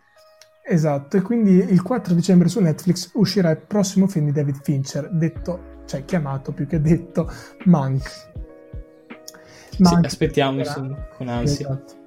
esatto 0.64 1.18
e 1.18 1.22
quindi 1.22 1.52
il 1.52 1.82
4 1.82 2.14
dicembre 2.14 2.48
su 2.48 2.60
Netflix 2.60 3.12
uscirà 3.14 3.50
il 3.50 3.58
prossimo 3.58 4.08
film 4.08 4.26
di 4.26 4.32
David 4.32 4.62
Fincher 4.62 5.10
detto 5.12 5.78
cioè 5.86 6.06
chiamato 6.06 6.52
più 6.52 6.68
che 6.68 6.80
detto 6.80 7.32
Mank 7.66 8.28
ma 9.80 9.90
sì, 9.90 9.96
aspettiamo 10.04 10.60
insomma, 10.60 11.08
con 11.16 11.28
ansia. 11.28 11.68
Esatto. 11.68 11.99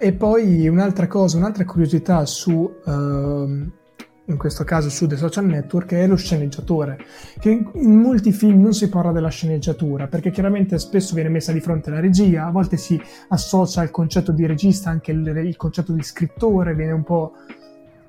E 0.00 0.12
poi 0.12 0.68
un'altra 0.68 1.08
cosa, 1.08 1.38
un'altra 1.38 1.64
curiosità 1.64 2.24
su, 2.24 2.52
uh, 2.52 2.90
in 2.90 4.36
questo 4.36 4.62
caso 4.62 4.90
su 4.90 5.08
The 5.08 5.16
Social 5.16 5.46
Network, 5.46 5.92
è 5.92 6.06
lo 6.06 6.14
sceneggiatore, 6.14 6.98
che 7.40 7.50
in, 7.50 7.68
in, 7.74 7.96
molti 7.96 8.30
film 8.30 8.60
non 8.60 8.74
si 8.74 8.88
parla 8.88 9.10
della 9.10 9.28
sceneggiatura, 9.28 10.06
perché 10.06 10.30
chiaramente 10.30 10.78
spesso 10.78 11.14
viene 11.14 11.30
messa 11.30 11.50
di 11.50 11.58
fronte 11.58 11.90
alla 11.90 11.98
regia, 11.98 12.46
a 12.46 12.50
volte 12.52 12.76
si 12.76 13.00
associa 13.30 13.80
al 13.80 13.90
concetto 13.90 14.30
di 14.30 14.46
regista 14.46 14.88
anche 14.88 15.10
il, 15.10 15.26
il 15.26 15.56
concetto 15.56 15.92
di 15.92 16.02
scrittore, 16.04 16.76
viene 16.76 16.92
un 16.92 17.02
po' 17.02 17.32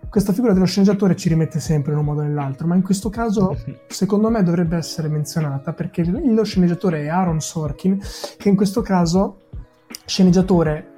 questa 0.09 0.31
figura 0.31 0.53
dello 0.53 0.65
sceneggiatore 0.65 1.15
ci 1.15 1.29
rimette 1.29 1.59
sempre 1.59 1.91
in 1.93 1.97
un 1.97 2.05
modo 2.05 2.21
o 2.21 2.23
nell'altro, 2.23 2.67
ma 2.67 2.75
in 2.75 2.83
questo 2.83 3.09
caso 3.09 3.57
secondo 3.89 4.29
me 4.29 4.43
dovrebbe 4.43 4.77
essere 4.77 5.07
menzionata 5.07 5.73
perché 5.73 6.05
lo 6.05 6.43
sceneggiatore 6.43 7.01
è 7.01 7.07
Aaron 7.07 7.39
Sorkin, 7.39 7.99
che 8.37 8.47
in 8.47 8.55
questo 8.55 8.81
caso 8.83 9.41
sceneggiatore 10.05 10.97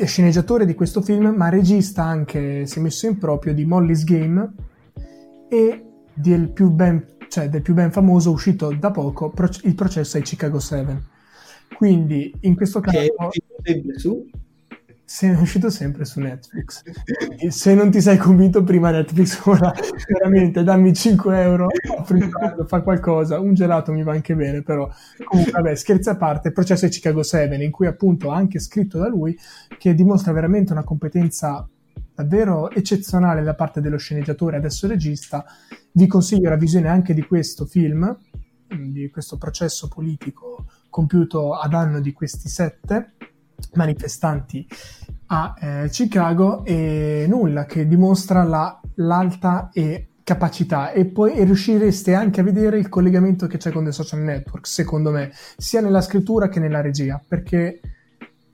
è 0.00 0.06
sceneggiatore 0.06 0.64
di 0.64 0.74
questo 0.74 1.02
film, 1.02 1.34
ma 1.36 1.50
regista 1.50 2.02
anche, 2.02 2.66
si 2.66 2.78
è 2.78 2.82
messo 2.82 3.06
in 3.06 3.18
proprio, 3.18 3.52
di 3.52 3.66
Molly's 3.66 4.04
Game 4.04 4.50
e 5.48 5.84
del 6.14 6.48
più 6.48 6.70
ben, 6.70 7.04
cioè 7.28 7.50
del 7.50 7.60
più 7.60 7.74
ben 7.74 7.92
famoso 7.92 8.30
uscito 8.30 8.72
da 8.72 8.90
poco, 8.90 9.32
Il 9.62 9.74
processo 9.74 10.16
ai 10.16 10.22
Chicago 10.22 10.58
7. 10.58 11.02
Quindi 11.76 12.32
in 12.40 12.56
questo 12.56 12.80
caso... 12.80 12.98
Che 13.62 13.72
è 13.72 13.98
su? 13.98 14.26
Se 15.12 15.26
è 15.26 15.36
uscito 15.36 15.70
sempre 15.70 16.04
su 16.04 16.20
Netflix. 16.20 16.84
E 17.36 17.50
se 17.50 17.74
non 17.74 17.90
ti 17.90 18.00
sei 18.00 18.16
convinto 18.16 18.62
prima 18.62 18.92
Netflix, 18.92 19.40
ora 19.44 19.74
veramente 20.06 20.62
dammi 20.62 20.94
5 20.94 21.42
euro, 21.42 21.66
fa 22.68 22.80
qualcosa, 22.82 23.40
un 23.40 23.52
gelato 23.52 23.90
mi 23.90 24.04
va 24.04 24.12
anche 24.12 24.36
bene, 24.36 24.62
però 24.62 24.88
comunque 25.24 25.50
vabbè, 25.50 25.74
scherzi 25.74 26.10
a 26.10 26.16
parte, 26.16 26.52
processo 26.52 26.86
di 26.86 26.92
Chicago 26.92 27.24
7, 27.24 27.56
in 27.56 27.72
cui 27.72 27.88
appunto 27.88 28.28
anche 28.28 28.60
scritto 28.60 28.98
da 28.98 29.08
lui, 29.08 29.36
che 29.78 29.94
dimostra 29.94 30.30
veramente 30.30 30.70
una 30.70 30.84
competenza 30.84 31.68
davvero 32.14 32.70
eccezionale 32.70 33.42
da 33.42 33.54
parte 33.54 33.80
dello 33.80 33.98
sceneggiatore, 33.98 34.58
adesso 34.58 34.86
regista, 34.86 35.44
vi 35.90 36.06
consiglio 36.06 36.50
la 36.50 36.56
visione 36.56 36.86
anche 36.86 37.14
di 37.14 37.22
questo 37.22 37.66
film, 37.66 38.16
di 38.68 39.10
questo 39.10 39.38
processo 39.38 39.88
politico 39.88 40.66
compiuto 40.88 41.54
a 41.54 41.66
danno 41.66 41.98
di 41.98 42.12
questi 42.12 42.48
sette 42.48 43.14
manifestanti 43.74 44.66
a 45.26 45.54
eh, 45.60 45.88
Chicago 45.90 46.64
e 46.64 47.26
nulla 47.28 47.64
che 47.64 47.86
dimostra 47.86 48.42
la, 48.42 48.80
l'alta 48.96 49.70
e 49.72 50.10
capacità. 50.24 50.92
E 50.92 51.06
poi 51.06 51.34
e 51.34 51.44
riuscireste 51.44 52.14
anche 52.14 52.40
a 52.40 52.44
vedere 52.44 52.78
il 52.78 52.88
collegamento 52.88 53.46
che 53.46 53.58
c'è 53.58 53.70
con 53.70 53.84
The 53.84 53.92
Social 53.92 54.20
Network 54.20 54.66
secondo 54.66 55.10
me 55.10 55.32
sia 55.56 55.80
nella 55.80 56.00
scrittura 56.00 56.48
che 56.48 56.60
nella 56.60 56.80
regia 56.80 57.20
perché 57.26 57.80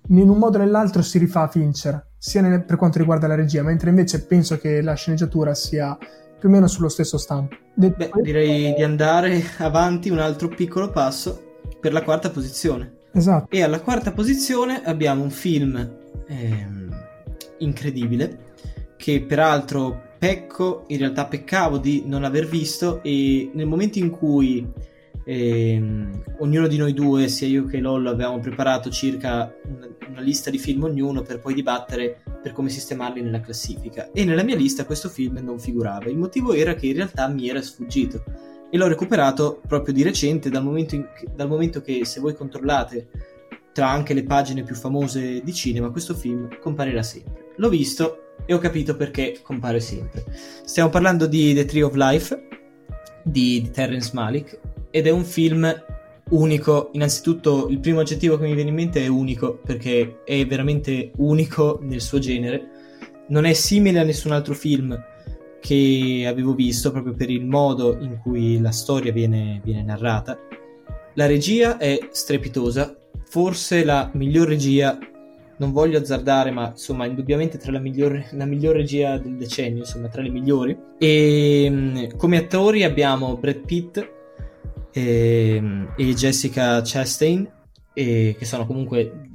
in 0.09 0.29
un 0.29 0.39
modo 0.39 0.57
o 0.57 0.61
nell'altro 0.61 1.03
si 1.03 1.19
rifà 1.19 1.43
a 1.43 1.49
Fincher 1.49 2.13
sia 2.17 2.41
nel, 2.41 2.65
per 2.65 2.77
quanto 2.77 2.99
riguarda 2.99 3.27
la 3.27 3.35
regia 3.35 3.63
mentre 3.63 3.91
invece 3.91 4.25
penso 4.25 4.59
che 4.59 4.81
la 4.81 4.95
sceneggiatura 4.95 5.55
sia 5.55 5.97
più 6.39 6.49
o 6.49 6.53
meno 6.53 6.67
sullo 6.67 6.89
stesso 6.89 7.19
stampo. 7.19 7.57
Beh, 7.75 8.11
direi 8.23 8.75
di 8.75 8.83
andare 8.83 9.43
avanti 9.59 10.11
un 10.11 10.19
altro 10.19 10.49
piccolo 10.49 10.91
passo 10.91 11.59
per 11.81 11.93
la 11.93 12.03
quarta 12.03 12.31
posizione 12.31 12.96
Esatto. 13.17 13.49
E 13.51 13.63
alla 13.63 13.81
quarta 13.81 14.13
posizione 14.13 14.83
abbiamo 14.85 15.23
un 15.23 15.31
film 15.31 15.97
ehm, 16.29 17.07
incredibile 17.59 18.53
che 18.99 19.23
peraltro 19.23 20.15
pecco, 20.19 20.85
in 20.89 20.99
realtà 20.99 21.25
peccavo 21.27 21.79
di 21.79 22.03
non 22.05 22.25
aver 22.25 22.47
visto 22.47 23.03
e 23.03 23.51
nel 23.55 23.67
momento 23.67 23.99
in 23.99 24.11
cui 24.11 24.71
ehm, 25.25 26.25
ognuno 26.41 26.67
di 26.67 26.77
noi 26.77 26.93
due, 26.93 27.29
sia 27.29 27.47
io 27.47 27.65
che 27.65 27.81
Lollo, 27.81 28.11
avevamo 28.11 28.39
preparato 28.39 28.91
circa 28.91 29.51
una, 29.65 29.89
una 30.11 30.21
lista 30.21 30.51
di 30.51 30.59
film 30.59 30.85
ognuno 30.85 31.23
per 31.23 31.39
poi 31.39 31.55
dibattere 31.55 32.21
per 32.43 32.53
come 32.53 32.69
sistemarli 32.69 33.23
nella 33.23 33.41
classifica 33.41 34.11
e 34.13 34.27
nella 34.27 34.43
mia 34.43 34.57
lista 34.57 34.85
questo 34.85 35.09
film 35.09 35.39
non 35.39 35.59
figurava. 35.59 36.11
Il 36.11 36.19
motivo 36.19 36.53
era 36.53 36.75
che 36.75 36.89
in 36.89 36.97
realtà 36.97 37.29
mi 37.29 37.49
era 37.49 37.63
sfuggito 37.63 38.23
e 38.71 38.77
l'ho 38.77 38.89
recuperato 38.89 39.61
proprio 39.67 39.95
di 39.95 40.03
recente 40.03 40.51
dal 40.51 40.65
momento, 40.65 40.97
che, 41.15 41.27
dal 41.35 41.49
momento 41.49 41.81
che 41.81 42.05
se 42.05 42.21
voi 42.21 42.35
controllate 42.35 43.09
tra 43.73 43.89
anche 43.91 44.15
le 44.15 44.25
pagine 44.25 44.63
più 44.63 44.75
famose 44.75 45.43
di 45.43 45.53
cinema 45.53 45.91
questo 45.91 46.15
film 46.15 46.49
comparirà 46.61 47.03
sempre. 47.03 47.53
L'ho 47.57 47.69
visto 47.69 48.21
e 48.45 48.55
ho 48.55 48.59
capito 48.59 48.97
perché 48.97 49.39
compare 49.43 49.81
sempre. 49.81 50.25
Stiamo 50.65 50.89
parlando 50.89 51.27
di 51.27 51.55
The 51.55 51.65
Tree 51.65 51.83
of 51.83 51.95
Life 51.95 52.49
di, 53.23 53.61
di 53.61 53.71
Terrence 53.71 54.11
Malick 54.15 54.59
ed 54.91 55.07
è 55.07 55.11
un 55.11 55.25
film 55.25 55.85
unico. 56.31 56.91
Innanzitutto 56.93 57.69
il 57.69 57.81
primo 57.81 58.01
aggettivo 58.01 58.39
che 58.39 58.45
mi 58.45 58.55
viene 58.55 58.71
in 58.71 58.77
mente 58.77 59.05
è 59.05 59.09
unico 59.09 59.59
perché 59.65 60.23
è 60.25 60.47
veramente 60.47 61.13
unico 61.17 61.79
nel 61.83 62.01
suo 62.01 62.19
genere. 62.19 62.71
Non 63.29 63.45
è 63.45 63.53
simile 63.53 63.99
a 63.99 64.05
nessun 64.05 64.33
altro 64.33 64.55
film 64.55 64.99
che 65.67 66.25
avevo 66.29 66.55
visto 66.55 66.93
proprio 66.93 67.13
per 67.13 67.29
il 67.29 67.45
modo 67.45 67.99
in 67.99 68.21
cui 68.23 68.61
la 68.61 68.71
storia 68.71 69.11
viene, 69.11 69.61
viene 69.65 69.83
narrata. 69.83 70.39
La 71.15 71.27
regia 71.27 71.77
è 71.77 71.99
strepitosa, 72.13 72.97
forse 73.25 73.83
la 73.83 74.09
miglior 74.15 74.47
regia, 74.47 74.97
non 75.57 75.73
voglio 75.73 75.99
azzardare, 75.99 76.53
ma 76.53 76.69
insomma, 76.69 77.07
indubbiamente 77.07 77.59
tra 77.59 77.73
la 77.73 77.81
miglior, 77.81 78.27
la 78.33 78.45
miglior 78.45 78.77
regia 78.77 79.19
del 79.19 79.37
decennio, 79.37 79.79
insomma, 79.79 80.07
tra 80.07 80.23
le 80.23 80.29
migliori. 80.29 80.79
E 80.99 81.67
mm, 81.69 82.05
come 82.17 82.37
attori 82.37 82.85
abbiamo 82.85 83.37
Brad 83.37 83.65
Pitt 83.65 84.11
e, 84.93 85.55
ehm, 85.57 85.95
e 85.97 86.15
Jessica 86.15 86.81
Chastain, 86.85 87.51
e, 87.93 88.37
che 88.39 88.45
sono 88.45 88.67
comunque 88.67 89.31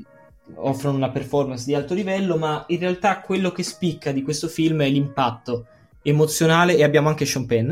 offrono 0.55 0.95
una 0.95 1.09
performance 1.09 1.65
di 1.65 1.75
alto 1.75 1.93
livello, 1.93 2.37
ma 2.37 2.63
in 2.69 2.79
realtà 2.79 3.19
quello 3.19 3.51
che 3.51 3.63
spicca 3.63 4.13
di 4.13 4.21
questo 4.21 4.47
film 4.47 4.81
è 4.81 4.87
l'impatto 4.87 5.65
emozionale 6.01 6.75
e 6.75 6.83
abbiamo 6.83 7.09
anche 7.09 7.25
Sean 7.25 7.45
Penn, 7.45 7.71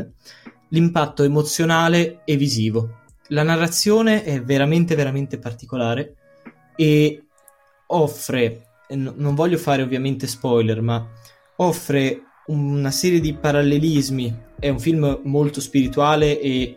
l'impatto 0.68 1.22
emozionale 1.22 2.20
e 2.24 2.36
visivo. 2.36 2.98
La 3.28 3.42
narrazione 3.42 4.24
è 4.24 4.42
veramente 4.42 4.94
veramente 4.94 5.38
particolare 5.38 6.16
e 6.74 7.24
offre, 7.86 8.66
non 8.88 9.34
voglio 9.34 9.58
fare 9.58 9.82
ovviamente 9.82 10.26
spoiler, 10.26 10.80
ma 10.80 11.06
offre 11.56 12.22
una 12.46 12.90
serie 12.90 13.20
di 13.20 13.34
parallelismi. 13.34 14.48
È 14.58 14.68
un 14.68 14.80
film 14.80 15.20
molto 15.24 15.60
spirituale 15.60 16.40
e 16.40 16.76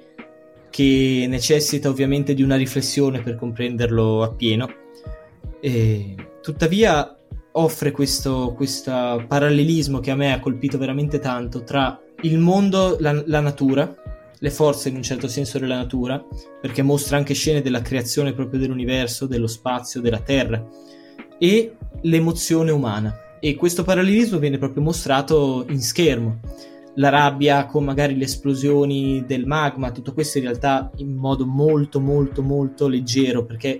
che 0.69 1.25
necessita 1.27 1.89
ovviamente 1.89 2.33
di 2.33 2.41
una 2.41 2.55
riflessione 2.55 3.21
per 3.21 3.35
comprenderlo 3.35 4.23
appieno. 4.23 4.67
E, 5.59 6.15
tuttavia 6.41 7.17
offre 7.53 7.91
questo, 7.91 8.53
questo 8.55 9.25
parallelismo 9.27 9.99
che 9.99 10.11
a 10.11 10.15
me 10.15 10.33
ha 10.33 10.39
colpito 10.39 10.77
veramente 10.77 11.19
tanto 11.19 11.63
tra 11.63 11.99
il 12.21 12.37
mondo, 12.37 12.97
la, 12.99 13.21
la 13.25 13.39
natura, 13.41 13.93
le 14.37 14.49
forze 14.49 14.89
in 14.89 14.95
un 14.95 15.03
certo 15.03 15.27
senso 15.27 15.59
della 15.59 15.75
natura, 15.75 16.23
perché 16.59 16.81
mostra 16.81 17.17
anche 17.17 17.33
scene 17.33 17.61
della 17.61 17.81
creazione 17.81 18.33
proprio 18.33 18.59
dell'universo, 18.59 19.25
dello 19.25 19.47
spazio, 19.47 20.01
della 20.01 20.19
Terra, 20.19 20.65
e 21.37 21.75
l'emozione 22.01 22.71
umana. 22.71 23.37
E 23.39 23.55
questo 23.55 23.83
parallelismo 23.83 24.39
viene 24.39 24.57
proprio 24.57 24.83
mostrato 24.83 25.65
in 25.69 25.81
schermo. 25.81 26.39
La 26.95 27.09
rabbia 27.09 27.65
con 27.65 27.83
magari 27.83 28.15
le 28.15 28.25
esplosioni 28.25 29.23
del 29.25 29.45
magma, 29.45 29.91
tutto 29.91 30.13
questo 30.13 30.37
in 30.37 30.45
realtà 30.45 30.91
in 30.97 31.15
modo 31.15 31.45
molto 31.45 31.99
molto 31.99 32.41
molto 32.41 32.87
leggero, 32.87 33.45
perché 33.45 33.79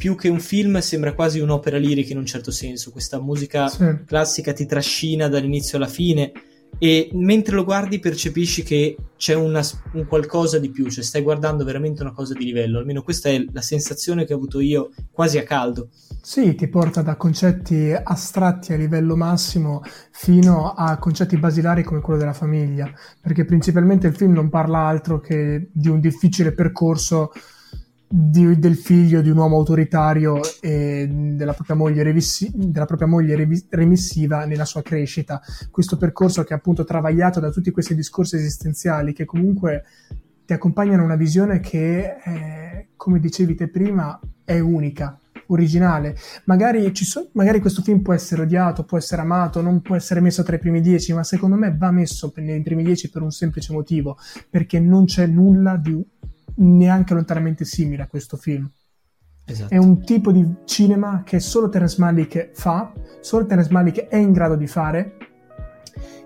più 0.00 0.14
che 0.14 0.30
un 0.30 0.40
film 0.40 0.78
sembra 0.78 1.12
quasi 1.12 1.40
un'opera 1.40 1.76
lirica 1.76 2.12
in 2.12 2.18
un 2.18 2.24
certo 2.24 2.50
senso. 2.50 2.90
Questa 2.90 3.20
musica 3.20 3.68
sì. 3.68 3.84
classica 4.06 4.54
ti 4.54 4.64
trascina 4.64 5.28
dall'inizio 5.28 5.76
alla 5.76 5.88
fine 5.88 6.32
e 6.78 7.10
mentre 7.12 7.54
lo 7.54 7.64
guardi 7.64 7.98
percepisci 7.98 8.62
che 8.62 8.96
c'è 9.18 9.34
una, 9.34 9.60
un 9.92 10.06
qualcosa 10.06 10.58
di 10.58 10.70
più, 10.70 10.88
cioè 10.88 11.04
stai 11.04 11.20
guardando 11.20 11.64
veramente 11.64 12.00
una 12.00 12.14
cosa 12.14 12.32
di 12.32 12.46
livello, 12.46 12.78
almeno 12.78 13.02
questa 13.02 13.28
è 13.28 13.44
la 13.52 13.60
sensazione 13.60 14.24
che 14.24 14.32
ho 14.32 14.36
avuto 14.36 14.58
io 14.58 14.90
quasi 15.10 15.36
a 15.36 15.42
caldo. 15.42 15.90
Sì, 16.22 16.54
ti 16.54 16.68
porta 16.68 17.02
da 17.02 17.16
concetti 17.16 17.92
astratti 17.92 18.72
a 18.72 18.76
livello 18.76 19.16
massimo 19.16 19.82
fino 20.12 20.72
a 20.72 20.96
concetti 20.96 21.36
basilari 21.36 21.82
come 21.82 22.00
quello 22.00 22.18
della 22.18 22.32
famiglia, 22.32 22.90
perché 23.20 23.44
principalmente 23.44 24.06
il 24.06 24.16
film 24.16 24.32
non 24.32 24.48
parla 24.48 24.78
altro 24.78 25.20
che 25.20 25.68
di 25.70 25.88
un 25.90 26.00
difficile 26.00 26.52
percorso 26.52 27.32
di, 28.12 28.58
del 28.58 28.74
figlio 28.74 29.20
di 29.20 29.30
un 29.30 29.36
uomo 29.36 29.56
autoritario 29.56 30.40
e 30.60 31.08
della 31.08 31.52
propria 31.52 31.76
moglie, 31.76 32.02
revissi, 32.02 32.50
della 32.52 32.84
propria 32.84 33.06
moglie 33.06 33.36
revis, 33.36 33.66
remissiva 33.70 34.44
nella 34.46 34.64
sua 34.64 34.82
crescita. 34.82 35.40
Questo 35.70 35.96
percorso 35.96 36.42
che 36.42 36.52
è 36.52 36.56
appunto 36.56 36.82
travagliato 36.82 37.38
da 37.38 37.50
tutti 37.50 37.70
questi 37.70 37.94
discorsi 37.94 38.34
esistenziali 38.34 39.12
che 39.12 39.24
comunque 39.24 39.84
ti 40.44 40.52
accompagnano 40.52 41.02
a 41.02 41.04
una 41.04 41.14
visione 41.14 41.60
che, 41.60 42.16
eh, 42.24 42.88
come 42.96 43.20
dicevi 43.20 43.54
te 43.54 43.68
prima, 43.68 44.18
è 44.44 44.58
unica, 44.58 45.16
originale. 45.46 46.16
Magari, 46.46 46.92
so, 46.96 47.28
magari, 47.34 47.60
questo 47.60 47.82
film 47.82 48.00
può 48.00 48.12
essere 48.12 48.42
odiato, 48.42 48.82
può 48.82 48.98
essere 48.98 49.22
amato, 49.22 49.60
non 49.60 49.82
può 49.82 49.94
essere 49.94 50.18
messo 50.18 50.42
tra 50.42 50.56
i 50.56 50.58
primi 50.58 50.80
dieci, 50.80 51.12
ma 51.12 51.22
secondo 51.22 51.54
me 51.54 51.72
va 51.76 51.92
messo 51.92 52.32
nei 52.38 52.60
primi 52.62 52.82
dieci 52.82 53.08
per 53.08 53.22
un 53.22 53.30
semplice 53.30 53.72
motivo, 53.72 54.18
perché 54.48 54.80
non 54.80 55.04
c'è 55.04 55.26
nulla 55.26 55.76
di 55.76 56.04
neanche 56.60 57.14
lontanamente 57.14 57.64
simile 57.64 58.02
a 58.02 58.06
questo 58.06 58.36
film. 58.36 58.68
Esatto. 59.44 59.72
È 59.72 59.76
un 59.76 60.04
tipo 60.04 60.30
di 60.30 60.46
cinema 60.64 61.22
che 61.24 61.40
solo 61.40 61.68
Terence 61.68 61.96
Malick 61.98 62.50
fa, 62.52 62.92
solo 63.20 63.46
Terence 63.46 63.72
Malick 63.72 64.06
è 64.06 64.16
in 64.16 64.32
grado 64.32 64.54
di 64.54 64.66
fare 64.66 65.16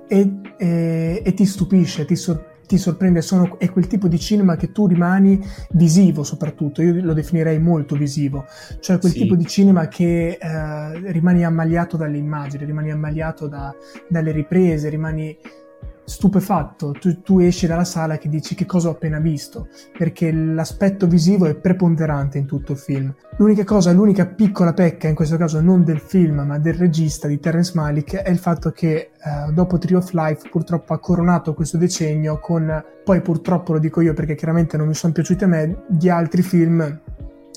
e, 0.06 0.40
e, 0.58 1.22
e 1.24 1.34
ti 1.34 1.46
stupisce, 1.46 2.04
ti, 2.04 2.16
sor- 2.16 2.60
ti 2.66 2.76
sorprende. 2.76 3.22
Sono, 3.22 3.58
è 3.58 3.70
quel 3.70 3.86
tipo 3.86 4.08
di 4.08 4.18
cinema 4.18 4.56
che 4.56 4.72
tu 4.72 4.86
rimani 4.86 5.42
visivo, 5.70 6.22
soprattutto. 6.22 6.82
Io 6.82 7.02
lo 7.02 7.14
definirei 7.14 7.58
molto 7.58 7.96
visivo, 7.96 8.44
cioè 8.80 8.98
quel 8.98 9.12
sì. 9.12 9.20
tipo 9.20 9.36
di 9.36 9.46
cinema 9.46 9.88
che 9.88 10.36
eh, 10.38 11.12
rimani 11.12 11.44
ammaliato 11.44 11.96
dalle 11.96 12.18
immagini, 12.18 12.66
rimani 12.66 12.90
ammaliato 12.90 13.48
da, 13.48 13.74
dalle 14.06 14.32
riprese, 14.32 14.90
rimani 14.90 15.34
stupefatto, 16.04 16.92
tu, 16.92 17.20
tu, 17.22 17.40
esci 17.40 17.66
dalla 17.66 17.84
sala 17.84 18.18
che 18.18 18.28
dici 18.28 18.54
che 18.54 18.66
cosa 18.66 18.88
ho 18.88 18.92
appena 18.92 19.18
visto, 19.18 19.68
perché 19.96 20.30
l'aspetto 20.32 21.06
visivo 21.06 21.46
è 21.46 21.54
preponderante 21.54 22.38
in 22.38 22.46
tutto 22.46 22.72
il 22.72 22.78
film. 22.78 23.14
L'unica 23.36 23.64
cosa, 23.64 23.92
l'unica 23.92 24.26
piccola 24.26 24.72
pecca, 24.72 25.08
in 25.08 25.14
questo 25.14 25.36
caso 25.36 25.60
non 25.60 25.82
del 25.84 25.98
film, 25.98 26.40
ma 26.40 26.58
del 26.58 26.74
regista 26.74 27.26
di 27.26 27.40
Terrence 27.40 27.72
Malick, 27.74 28.16
è 28.16 28.30
il 28.30 28.38
fatto 28.38 28.70
che 28.70 29.10
uh, 29.24 29.52
dopo 29.52 29.78
Tree 29.78 29.96
of 29.96 30.12
Life 30.12 30.48
purtroppo 30.50 30.92
ha 30.92 30.98
coronato 30.98 31.54
questo 31.54 31.76
decennio 31.76 32.38
con, 32.38 32.84
poi 33.02 33.20
purtroppo 33.20 33.72
lo 33.72 33.78
dico 33.78 34.00
io 34.00 34.14
perché 34.14 34.34
chiaramente 34.34 34.76
non 34.76 34.86
mi 34.86 34.94
sono 34.94 35.12
piaciuti 35.12 35.44
a 35.44 35.48
me, 35.48 35.84
di 35.88 36.08
altri 36.08 36.42
film 36.42 37.00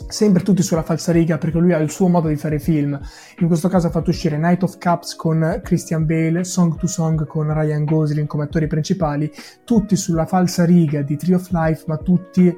sempre 0.07 0.43
tutti 0.43 0.61
sulla 0.61 0.83
falsariga 0.83 1.37
perché 1.37 1.57
lui 1.57 1.73
ha 1.73 1.77
il 1.77 1.89
suo 1.89 2.07
modo 2.07 2.27
di 2.27 2.35
fare 2.35 2.59
film. 2.59 2.99
In 3.39 3.47
questo 3.47 3.67
caso 3.67 3.87
ha 3.87 3.89
fatto 3.89 4.09
uscire 4.09 4.37
Night 4.37 4.63
of 4.63 4.77
Cups 4.77 5.15
con 5.15 5.59
Christian 5.63 6.05
Bale, 6.05 6.43
Song 6.43 6.77
to 6.77 6.87
Song 6.87 7.25
con 7.25 7.53
Ryan 7.53 7.85
Gosling 7.85 8.27
come 8.27 8.43
attori 8.43 8.67
principali, 8.67 9.31
tutti 9.63 9.95
sulla 9.95 10.25
falsariga 10.25 11.01
di 11.01 11.17
Tree 11.17 11.35
of 11.35 11.49
Life, 11.51 11.83
ma 11.87 11.97
tutti 11.97 12.55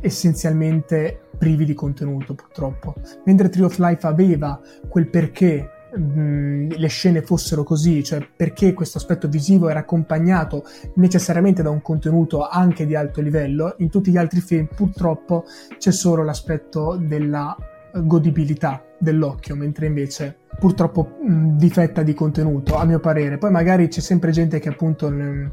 essenzialmente 0.00 1.20
privi 1.36 1.64
di 1.64 1.74
contenuto 1.74 2.34
purtroppo. 2.34 2.94
Mentre 3.24 3.48
Tree 3.48 3.64
of 3.64 3.78
Life 3.78 4.06
aveva 4.06 4.60
quel 4.88 5.08
perché 5.08 5.79
mh, 5.94 6.76
le 6.76 6.88
scene 6.88 7.22
fossero 7.22 7.62
così, 7.62 8.02
cioè 8.04 8.26
perché 8.36 8.72
questo 8.72 8.98
aspetto 8.98 9.28
visivo 9.28 9.68
era 9.68 9.80
accompagnato 9.80 10.64
necessariamente 10.94 11.62
da 11.62 11.70
un 11.70 11.82
contenuto 11.82 12.46
anche 12.46 12.86
di 12.86 12.94
alto 12.94 13.20
livello, 13.20 13.74
in 13.78 13.90
tutti 13.90 14.10
gli 14.10 14.16
altri 14.16 14.40
film 14.40 14.68
purtroppo 14.74 15.44
c'è 15.78 15.92
solo 15.92 16.22
l'aspetto 16.24 16.96
della 17.00 17.56
godibilità 17.92 18.84
dell'occhio, 18.98 19.56
mentre 19.56 19.86
invece 19.86 20.36
purtroppo 20.58 21.16
mh, 21.22 21.56
difetta 21.56 22.02
di 22.02 22.14
contenuto, 22.14 22.76
a 22.76 22.84
mio 22.84 23.00
parere. 23.00 23.38
Poi 23.38 23.50
magari 23.50 23.88
c'è 23.88 24.00
sempre 24.00 24.30
gente 24.30 24.60
che 24.60 24.68
appunto 24.68 25.10
mh, 25.10 25.52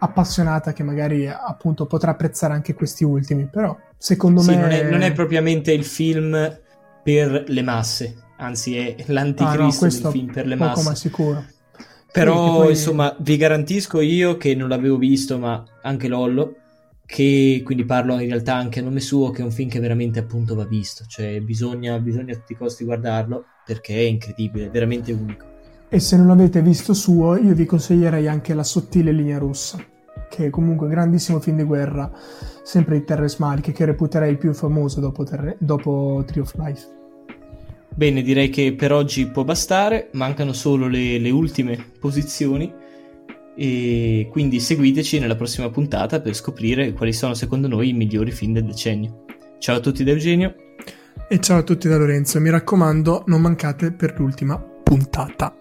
appassionata 0.00 0.72
che 0.72 0.82
magari 0.82 1.26
appunto 1.26 1.86
potrà 1.86 2.12
apprezzare 2.12 2.52
anche 2.52 2.74
questi 2.74 3.04
ultimi, 3.04 3.46
però 3.46 3.76
secondo 3.96 4.40
sì, 4.40 4.50
me 4.50 4.56
non 4.60 4.70
è, 4.70 4.90
non 4.90 5.02
è 5.02 5.12
propriamente 5.12 5.72
il 5.72 5.84
film 5.84 6.60
per 7.02 7.44
le 7.46 7.62
masse, 7.62 8.14
anzi 8.38 8.76
è 8.76 8.96
l'anticristo 9.06 9.84
ah, 9.84 9.88
no, 9.88 9.94
del 9.94 10.10
film 10.10 10.32
per 10.32 10.46
le 10.46 10.56
poco 10.56 10.70
masse. 10.70 10.88
ma 10.88 10.94
sicuro. 10.94 11.44
Però 12.10 12.52
sì, 12.52 12.58
poi... 12.58 12.70
insomma 12.70 13.16
vi 13.20 13.36
garantisco 13.36 14.00
io 14.00 14.36
che 14.36 14.54
non 14.54 14.68
l'avevo 14.68 14.96
visto, 14.96 15.38
ma 15.38 15.62
anche 15.82 16.08
Lollo, 16.08 16.56
che 17.04 17.62
quindi 17.64 17.84
parlo 17.84 18.18
in 18.18 18.28
realtà 18.28 18.54
anche 18.54 18.80
a 18.80 18.82
nome 18.82 19.00
suo, 19.00 19.30
che 19.30 19.42
è 19.42 19.44
un 19.44 19.50
film 19.50 19.68
che 19.68 19.80
veramente 19.80 20.18
appunto 20.18 20.54
va 20.54 20.64
visto, 20.64 21.04
cioè 21.06 21.40
bisogna, 21.40 21.98
bisogna 21.98 22.34
a 22.34 22.36
tutti 22.36 22.52
i 22.52 22.56
costi 22.56 22.84
guardarlo 22.84 23.44
perché 23.64 23.94
è 23.94 24.00
incredibile, 24.00 24.66
è 24.66 24.70
veramente 24.70 25.12
unico. 25.12 25.46
E 25.90 26.00
se 26.00 26.16
non 26.16 26.26
l'avete 26.26 26.60
visto 26.60 26.92
suo, 26.92 27.36
io 27.36 27.54
vi 27.54 27.64
consiglierei 27.64 28.28
anche 28.28 28.52
La 28.52 28.62
sottile 28.62 29.10
linea 29.10 29.38
rossa, 29.38 29.78
che 30.28 30.46
è 30.46 30.50
comunque 30.50 30.86
un 30.86 30.92
grandissimo 30.92 31.40
film 31.40 31.56
di 31.56 31.62
guerra, 31.62 32.10
sempre 32.62 32.98
di 32.98 33.04
Terrence 33.04 33.36
Malick, 33.38 33.72
che 33.72 33.84
reputerei 33.86 34.30
il 34.30 34.38
più 34.38 34.52
famoso 34.52 35.00
dopo, 35.00 35.24
Terre- 35.24 35.56
dopo 35.58 36.22
Tree 36.26 36.42
of 36.42 36.54
Life. 36.56 36.97
Bene, 37.98 38.22
direi 38.22 38.48
che 38.48 38.74
per 38.74 38.92
oggi 38.92 39.26
può 39.26 39.42
bastare, 39.42 40.10
mancano 40.12 40.52
solo 40.52 40.86
le, 40.86 41.18
le 41.18 41.30
ultime 41.30 41.76
posizioni 41.98 42.72
e 43.56 44.28
quindi 44.30 44.60
seguiteci 44.60 45.18
nella 45.18 45.34
prossima 45.34 45.68
puntata 45.68 46.20
per 46.20 46.32
scoprire 46.34 46.92
quali 46.92 47.12
sono 47.12 47.34
secondo 47.34 47.66
noi 47.66 47.88
i 47.88 47.92
migliori 47.94 48.30
film 48.30 48.52
del 48.52 48.66
decennio. 48.66 49.24
Ciao 49.58 49.78
a 49.78 49.80
tutti 49.80 50.04
da 50.04 50.12
Eugenio 50.12 50.54
e 51.28 51.40
ciao 51.40 51.58
a 51.58 51.62
tutti 51.64 51.88
da 51.88 51.96
Lorenzo, 51.96 52.38
mi 52.38 52.50
raccomando 52.50 53.24
non 53.26 53.40
mancate 53.40 53.90
per 53.90 54.14
l'ultima 54.16 54.56
puntata. 54.60 55.57